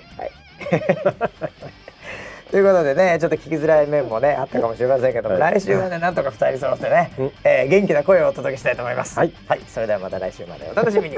[2.51, 9.17] ということでねちょっと聞きづらい面もねあったかもしれませんけども、はい来週はねなんとか二人揃ってね、うんえー元気な声をお届けしたいと思います。
[9.19, 11.15] はい、はい、それではまた来週までお楽しみに。